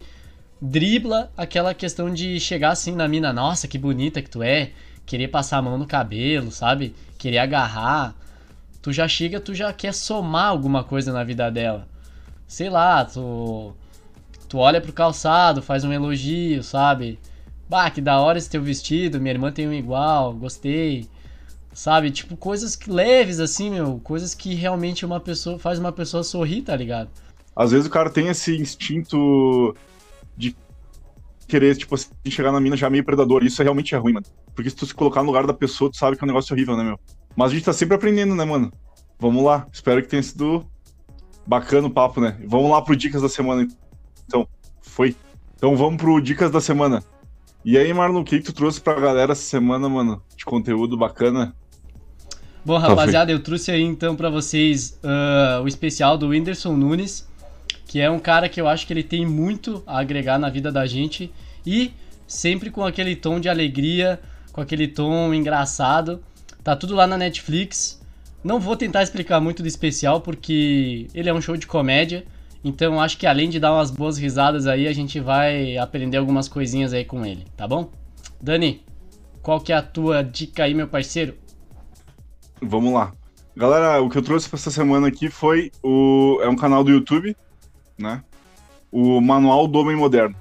dribla 0.64 1.28
aquela 1.36 1.74
questão 1.74 2.14
de 2.14 2.38
chegar 2.38 2.70
assim 2.70 2.94
na 2.94 3.08
mina, 3.08 3.32
nossa, 3.32 3.66
que 3.66 3.76
bonita 3.76 4.22
que 4.22 4.30
tu 4.30 4.44
é, 4.44 4.70
querer 5.04 5.26
passar 5.26 5.58
a 5.58 5.62
mão 5.62 5.76
no 5.76 5.86
cabelo, 5.86 6.52
sabe? 6.52 6.94
Querer 7.18 7.38
agarrar. 7.38 8.14
Tu 8.80 8.92
já 8.92 9.08
chega, 9.08 9.40
tu 9.40 9.54
já 9.54 9.72
quer 9.72 9.92
somar 9.92 10.46
alguma 10.46 10.84
coisa 10.84 11.12
na 11.12 11.24
vida 11.24 11.50
dela. 11.50 11.88
Sei 12.46 12.70
lá, 12.70 13.04
tu 13.04 13.74
tu 14.48 14.58
olha 14.58 14.80
pro 14.80 14.92
calçado, 14.92 15.62
faz 15.62 15.82
um 15.82 15.92
elogio, 15.92 16.62
sabe? 16.62 17.18
Bah, 17.68 17.90
que 17.90 18.00
da 18.00 18.20
hora 18.20 18.38
esse 18.38 18.50
teu 18.50 18.62
vestido, 18.62 19.20
minha 19.20 19.34
irmã 19.34 19.50
tem 19.50 19.66
um 19.66 19.72
igual, 19.72 20.32
gostei. 20.32 21.08
Sabe? 21.72 22.10
Tipo, 22.10 22.36
coisas 22.36 22.78
leves 22.86 23.40
assim, 23.40 23.70
meu, 23.70 23.98
coisas 24.04 24.34
que 24.34 24.54
realmente 24.54 25.06
uma 25.06 25.18
pessoa 25.18 25.58
faz 25.58 25.78
uma 25.78 25.90
pessoa 25.90 26.22
sorrir, 26.22 26.62
tá 26.62 26.76
ligado? 26.76 27.08
Às 27.56 27.72
vezes 27.72 27.86
o 27.86 27.90
cara 27.90 28.10
tem 28.10 28.28
esse 28.28 28.54
instinto 28.56 29.74
de 30.36 30.56
querer, 31.46 31.76
tipo 31.76 31.94
assim, 31.94 32.10
chegar 32.28 32.52
na 32.52 32.60
mina 32.60 32.76
já 32.76 32.88
meio 32.88 33.04
predador. 33.04 33.44
Isso 33.44 33.62
realmente 33.62 33.94
é 33.94 33.98
ruim, 33.98 34.14
mano. 34.14 34.26
Porque 34.54 34.70
se 34.70 34.76
tu 34.76 34.86
se 34.86 34.94
colocar 34.94 35.20
no 35.20 35.26
lugar 35.26 35.46
da 35.46 35.54
pessoa, 35.54 35.90
tu 35.90 35.96
sabe 35.96 36.16
que 36.16 36.22
é 36.22 36.26
um 36.26 36.28
negócio 36.28 36.54
horrível, 36.54 36.76
né, 36.76 36.84
meu? 36.84 36.98
Mas 37.36 37.50
a 37.50 37.54
gente 37.54 37.64
tá 37.64 37.72
sempre 37.72 37.94
aprendendo, 37.94 38.34
né, 38.34 38.44
mano? 38.44 38.72
Vamos 39.18 39.44
lá. 39.44 39.66
Espero 39.72 40.02
que 40.02 40.08
tenha 40.08 40.22
sido 40.22 40.66
bacana 41.46 41.86
o 41.86 41.90
papo, 41.90 42.20
né? 42.20 42.38
Vamos 42.46 42.70
lá 42.70 42.82
pro 42.82 42.96
Dicas 42.96 43.22
da 43.22 43.28
Semana, 43.28 43.66
então. 44.26 44.46
Foi. 44.80 45.16
Então 45.56 45.76
vamos 45.76 45.96
pro 46.00 46.20
Dicas 46.20 46.50
da 46.50 46.60
Semana. 46.60 47.02
E 47.64 47.78
aí, 47.78 47.92
Marlon, 47.94 48.20
o 48.20 48.24
que, 48.24 48.38
que 48.38 48.44
tu 48.44 48.52
trouxe 48.52 48.80
pra 48.80 48.98
galera 48.98 49.32
essa 49.32 49.42
semana, 49.42 49.88
mano? 49.88 50.20
De 50.36 50.44
conteúdo 50.44 50.96
bacana? 50.96 51.54
Bom, 52.64 52.80
tá, 52.80 52.88
rapaziada, 52.88 53.30
eu 53.30 53.40
trouxe 53.40 53.70
aí 53.70 53.82
então 53.82 54.14
para 54.14 54.30
vocês 54.30 54.98
uh, 55.02 55.62
o 55.62 55.68
especial 55.68 56.16
do 56.16 56.28
Whindersson 56.28 56.76
Nunes 56.76 57.28
que 57.92 58.00
é 58.00 58.10
um 58.10 58.18
cara 58.18 58.48
que 58.48 58.58
eu 58.58 58.66
acho 58.66 58.86
que 58.86 58.92
ele 58.94 59.02
tem 59.02 59.26
muito 59.26 59.82
a 59.86 59.98
agregar 59.98 60.38
na 60.38 60.48
vida 60.48 60.72
da 60.72 60.86
gente 60.86 61.30
e 61.66 61.92
sempre 62.26 62.70
com 62.70 62.82
aquele 62.82 63.14
tom 63.14 63.38
de 63.38 63.50
alegria, 63.50 64.18
com 64.50 64.62
aquele 64.62 64.88
tom 64.88 65.34
engraçado. 65.34 66.24
Tá 66.64 66.74
tudo 66.74 66.94
lá 66.94 67.06
na 67.06 67.18
Netflix. 67.18 68.00
Não 68.42 68.58
vou 68.58 68.78
tentar 68.78 69.02
explicar 69.02 69.40
muito 69.40 69.62
do 69.62 69.68
especial 69.68 70.22
porque 70.22 71.06
ele 71.12 71.28
é 71.28 71.34
um 71.34 71.40
show 71.42 71.54
de 71.54 71.66
comédia. 71.66 72.24
Então 72.64 72.98
acho 72.98 73.18
que 73.18 73.26
além 73.26 73.50
de 73.50 73.60
dar 73.60 73.74
umas 73.74 73.90
boas 73.90 74.16
risadas 74.16 74.66
aí, 74.66 74.88
a 74.88 74.92
gente 74.94 75.20
vai 75.20 75.76
aprender 75.76 76.16
algumas 76.16 76.48
coisinhas 76.48 76.94
aí 76.94 77.04
com 77.04 77.26
ele, 77.26 77.44
tá 77.58 77.68
bom? 77.68 77.90
Dani, 78.40 78.82
qual 79.42 79.60
que 79.60 79.70
é 79.70 79.76
a 79.76 79.82
tua 79.82 80.22
dica 80.22 80.64
aí, 80.64 80.72
meu 80.72 80.88
parceiro? 80.88 81.34
Vamos 82.62 82.94
lá. 82.94 83.12
Galera, 83.54 84.00
o 84.00 84.08
que 84.08 84.16
eu 84.16 84.22
trouxe 84.22 84.48
para 84.48 84.58
essa 84.58 84.70
semana 84.70 85.08
aqui 85.08 85.28
foi 85.28 85.70
o 85.82 86.40
é 86.42 86.48
um 86.48 86.56
canal 86.56 86.82
do 86.82 86.90
YouTube 86.90 87.36
né? 88.02 88.22
O 88.90 89.20
Manual 89.20 89.66
do 89.66 89.78
Homem 89.78 89.96
Moderno. 89.96 90.36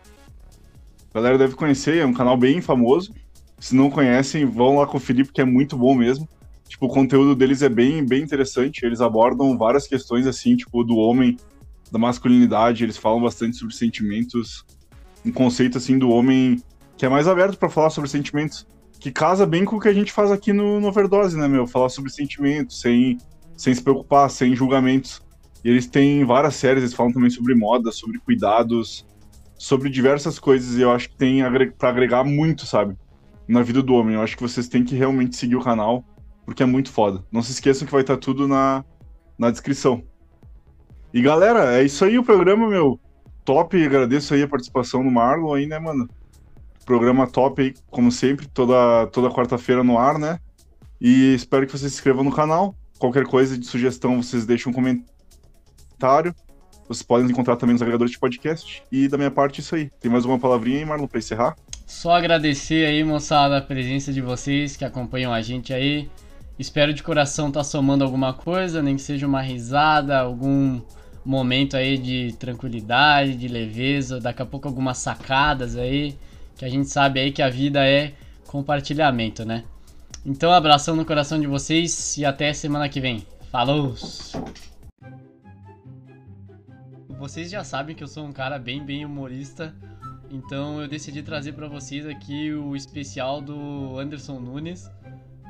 A 1.14 1.16
galera 1.16 1.38
deve 1.38 1.56
conhecer, 1.56 1.98
é 1.98 2.06
um 2.06 2.14
canal 2.14 2.36
bem 2.36 2.62
famoso. 2.62 3.14
Se 3.60 3.76
não 3.76 3.90
conhecem, 3.90 4.46
vão 4.46 4.78
lá 4.78 4.88
conferir 4.88 5.26
porque 5.26 5.42
é 5.42 5.46
muito 5.46 5.78
bom 5.78 5.94
mesmo. 5.94 6.28
Tipo, 6.68 6.88
o 6.88 6.90
conteúdo 6.90 7.36
deles 7.36 7.62
é 7.62 7.70
bem, 7.70 8.06
bem 8.06 8.24
interessante. 8.24 8.86
Eles 8.86 9.02
abordam 9.02 9.58
várias 9.58 9.88
questões 9.88 10.26
assim, 10.26 10.56
tipo, 10.56 10.84
do 10.84 10.96
homem, 10.96 11.38
da 11.92 12.00
masculinidade, 12.00 12.84
eles 12.84 12.98
falam 12.98 13.22
bastante 13.22 13.58
sobre 13.58 13.76
sentimentos. 13.76 14.66
Um 15.26 15.32
conceito 15.32 15.78
assim 15.78 16.00
do 16.00 16.10
homem 16.10 16.62
que 16.98 17.06
é 17.06 17.10
mais 17.10 17.28
aberto 17.28 17.58
para 17.58 17.68
falar 17.68 17.90
sobre 17.90 18.10
sentimentos, 18.10 18.68
que 19.00 19.12
casa 19.12 19.46
bem 19.46 19.66
com 19.66 19.76
o 19.76 19.80
que 19.80 19.88
a 19.88 19.94
gente 19.94 20.12
faz 20.12 20.32
aqui 20.32 20.54
no, 20.54 20.80
no 20.80 20.88
Overdose, 20.88 21.36
né, 21.36 21.48
meu? 21.48 21.66
Falar 21.66 21.90
sobre 21.90 22.12
sentimentos, 22.12 22.80
sem, 22.80 23.18
sem 23.58 23.74
se 23.74 23.82
preocupar, 23.82 24.30
sem 24.30 24.56
julgamentos. 24.56 25.20
E 25.64 25.70
eles 25.70 25.88
têm 25.88 26.26
várias 26.26 26.56
séries, 26.56 26.84
eles 26.84 26.94
falam 26.94 27.14
também 27.14 27.30
sobre 27.30 27.54
moda, 27.54 27.92
sobre 27.92 28.20
cuidados, 28.20 29.06
sobre 29.58 29.90
diversas 29.90 30.40
coisas, 30.40 30.78
e 30.78 30.82
eu 30.82 30.92
acho 30.92 31.10
que 31.10 31.16
tem 31.16 31.42
para 31.78 31.90
agregar 31.90 32.24
muito, 32.24 32.66
sabe? 32.66 32.98
Na 33.48 33.62
vida 33.62 33.82
do 33.84 33.94
homem. 33.94 34.16
Eu 34.16 34.22
acho 34.22 34.36
que 34.36 34.42
vocês 34.42 34.68
têm 34.68 34.84
que 34.84 34.96
realmente 34.96 35.36
seguir 35.36 35.56
o 35.56 35.64
canal, 35.64 36.04
porque 36.46 36.64
é 36.64 36.66
muito 36.66 36.92
foda. 36.92 37.24
Não 37.32 37.44
se 37.44 37.52
esqueçam 37.52 37.86
que 37.86 37.92
vai 37.92 38.02
estar 38.02 38.18
tudo 38.18 38.48
na, 38.48 38.84
na 39.38 39.52
descrição. 39.52 40.04
E 41.14 41.22
galera, 41.22 41.80
é 41.80 41.84
isso 41.84 42.04
aí 42.04 42.18
o 42.18 42.24
programa, 42.24 42.68
meu. 42.68 43.00
Top, 43.46 43.86
agradeço 43.86 44.34
aí 44.34 44.42
a 44.42 44.48
participação 44.48 45.04
do 45.04 45.12
Marlon 45.12 45.54
aí, 45.54 45.68
né, 45.68 45.78
mano? 45.78 46.08
Programa 46.86 47.28
top 47.28 47.62
aí, 47.62 47.74
como 47.92 48.12
sempre, 48.12 48.48
toda, 48.48 49.06
toda 49.08 49.30
quarta-feira 49.30 49.84
no 49.84 49.98
ar, 49.98 50.18
né? 50.18 50.40
E 51.00 51.36
espero 51.36 51.68
que 51.68 51.72
vocês 51.72 51.92
se 51.92 51.98
inscrevam 51.98 52.24
no 52.24 52.32
canal. 52.32 52.76
Qualquer 52.98 53.26
coisa 53.26 53.58
de 53.58 53.66
sugestão, 53.66 54.22
vocês 54.22 54.46
deixem 54.46 54.72
um 54.72 54.74
comentário 54.74 55.12
comentário. 56.02 56.36
Vocês 56.88 57.04
podem 57.04 57.30
encontrar 57.30 57.56
também 57.56 57.74
nos 57.74 57.82
agregadores 57.82 58.12
de 58.12 58.20
podcast. 58.20 58.84
E 58.92 59.08
da 59.08 59.18
minha 59.18 59.32
parte, 59.32 59.62
isso 59.62 59.76
aí. 59.76 59.90
Tem 60.00 60.12
mais 60.12 60.26
uma 60.26 60.40
palavrinha 60.40 60.80
aí, 60.80 60.86
Marlon, 60.86 61.08
pra 61.08 61.20
encerrar? 61.20 61.56
Só 61.86 62.12
agradecer 62.12 62.86
aí, 62.86 63.04
moçada, 63.04 63.58
a 63.58 63.62
presença 63.62 64.12
de 64.12 64.20
vocês 64.20 64.76
que 64.76 64.84
acompanham 64.84 65.32
a 65.32 65.42
gente 65.42 65.74
aí. 65.74 66.10
Espero 66.60 66.94
de 66.94 67.02
coração 67.02 67.48
estar 67.48 67.62
tá 67.62 67.64
somando 67.64 68.04
alguma 68.04 68.34
coisa, 68.34 68.82
nem 68.82 68.96
que 68.96 69.02
seja 69.02 69.26
uma 69.26 69.42
risada, 69.42 70.20
algum 70.20 70.82
momento 71.24 71.78
aí 71.78 71.98
de 71.98 72.36
tranquilidade, 72.38 73.36
de 73.36 73.48
leveza, 73.48 74.20
daqui 74.20 74.42
a 74.42 74.46
pouco 74.46 74.68
algumas 74.68 74.98
sacadas 74.98 75.78
aí, 75.78 76.18
que 76.58 76.66
a 76.66 76.70
gente 76.70 76.90
sabe 76.90 77.20
aí 77.20 77.32
que 77.32 77.42
a 77.42 77.50
vida 77.50 77.86
é 77.88 78.14
compartilhamento, 78.48 79.46
né? 79.46 79.64
Então, 80.26 80.52
abração 80.52 80.96
no 80.96 81.06
coração 81.06 81.40
de 81.40 81.48
vocês 81.48 82.18
e 82.18 82.26
até 82.26 82.54
semana 82.54 82.90
que 82.90 83.00
vem. 83.00 83.26
Falou! 83.52 83.96
Vocês 87.22 87.52
já 87.52 87.64
sabem 87.64 87.96
que 87.96 88.04
eu 88.04 88.08
sou 88.08 88.26
um 88.26 88.32
cara 88.32 88.58
bem, 88.58 88.84
bem 88.84 89.06
humorista. 89.06 89.76
Então 90.32 90.82
eu 90.82 90.88
decidi 90.88 91.22
trazer 91.22 91.52
para 91.54 91.68
vocês 91.68 92.08
aqui 92.08 92.52
o 92.52 92.76
especial 92.76 93.40
do 93.40 94.00
Anderson 94.00 94.40
Nunes. 94.40 94.90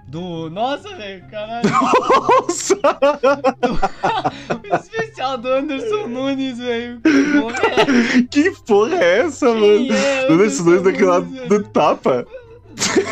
Do. 0.10 0.50
Nossa, 0.50 0.94
velho, 0.98 1.26
caralho! 1.30 1.70
Nossa! 1.70 2.76
Do... 2.76 4.68
o 4.74 4.76
especial 4.76 5.38
do 5.38 5.48
Anderson 5.48 6.08
Nunes, 6.08 6.58
velho. 6.58 7.00
Que 7.00 7.40
porra 7.40 7.62
é? 7.68 8.24
Que 8.30 8.52
porra 8.68 8.96
é 8.96 9.20
essa, 9.20 9.46
Quem 9.46 9.62
mano? 9.62 9.94
É 9.94 10.34
Anderson 10.34 10.64
Nunes 10.64 10.84
daquele 10.84 11.06
lado 11.06 11.48
do 11.48 11.64
tapa. 11.70 12.28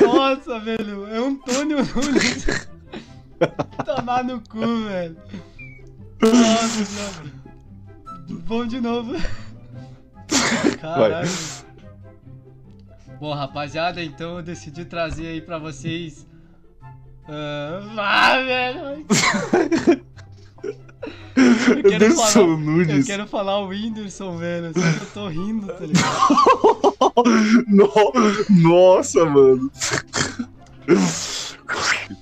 Nossa, 0.02 0.60
velho, 0.60 1.08
é 1.08 1.17
Antônio 1.17 1.78
Nunes. 1.78 2.67
Tomar 3.86 4.26
no 4.26 4.41
cu, 4.41 4.60
velho. 4.60 5.15
Nossa, 6.22 6.84
senhora. 6.84 7.38
Bom 8.30 8.65
de 8.65 8.80
novo. 8.80 9.13
Caralho. 10.80 11.30
Bom, 13.20 13.34
rapaziada, 13.34 14.04
então 14.04 14.38
eu 14.38 14.44
decidi 14.44 14.86
trazer 14.86 15.28
aí 15.28 15.42
pra 15.42 15.58
vocês. 15.58 16.26
Ah, 17.28 17.82
ah 17.98 18.38
velho! 18.44 19.06
Eu 21.36 21.84
quero, 21.84 22.06
Anderson 22.06 22.32
falar, 22.32 22.48
eu 22.48 22.58
Nunes. 22.58 23.06
quero 23.06 23.28
falar 23.28 23.60
o 23.60 23.68
Whindersson, 23.68 24.38
velho. 24.38 24.74
Só 24.74 24.80
que 24.82 25.04
eu 25.04 25.12
tô 25.13 25.28
rindo, 25.28 25.68
tá 25.68 25.86
ligado? 25.86 26.10
No- 27.68 27.92
Nossa, 28.50 29.26
mano. 29.26 29.70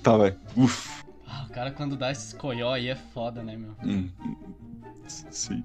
Tá, 0.02 0.16
vai. 0.16 0.36
Uf. 0.56 1.04
Ah, 1.26 1.46
o 1.48 1.52
cara 1.52 1.70
quando 1.70 1.96
dá 1.96 2.10
esses 2.10 2.32
coió 2.32 2.72
aí 2.72 2.88
é 2.88 2.96
foda, 2.96 3.42
né, 3.42 3.56
meu? 3.56 3.74
Hum. 3.84 4.08
Sim. 5.06 5.64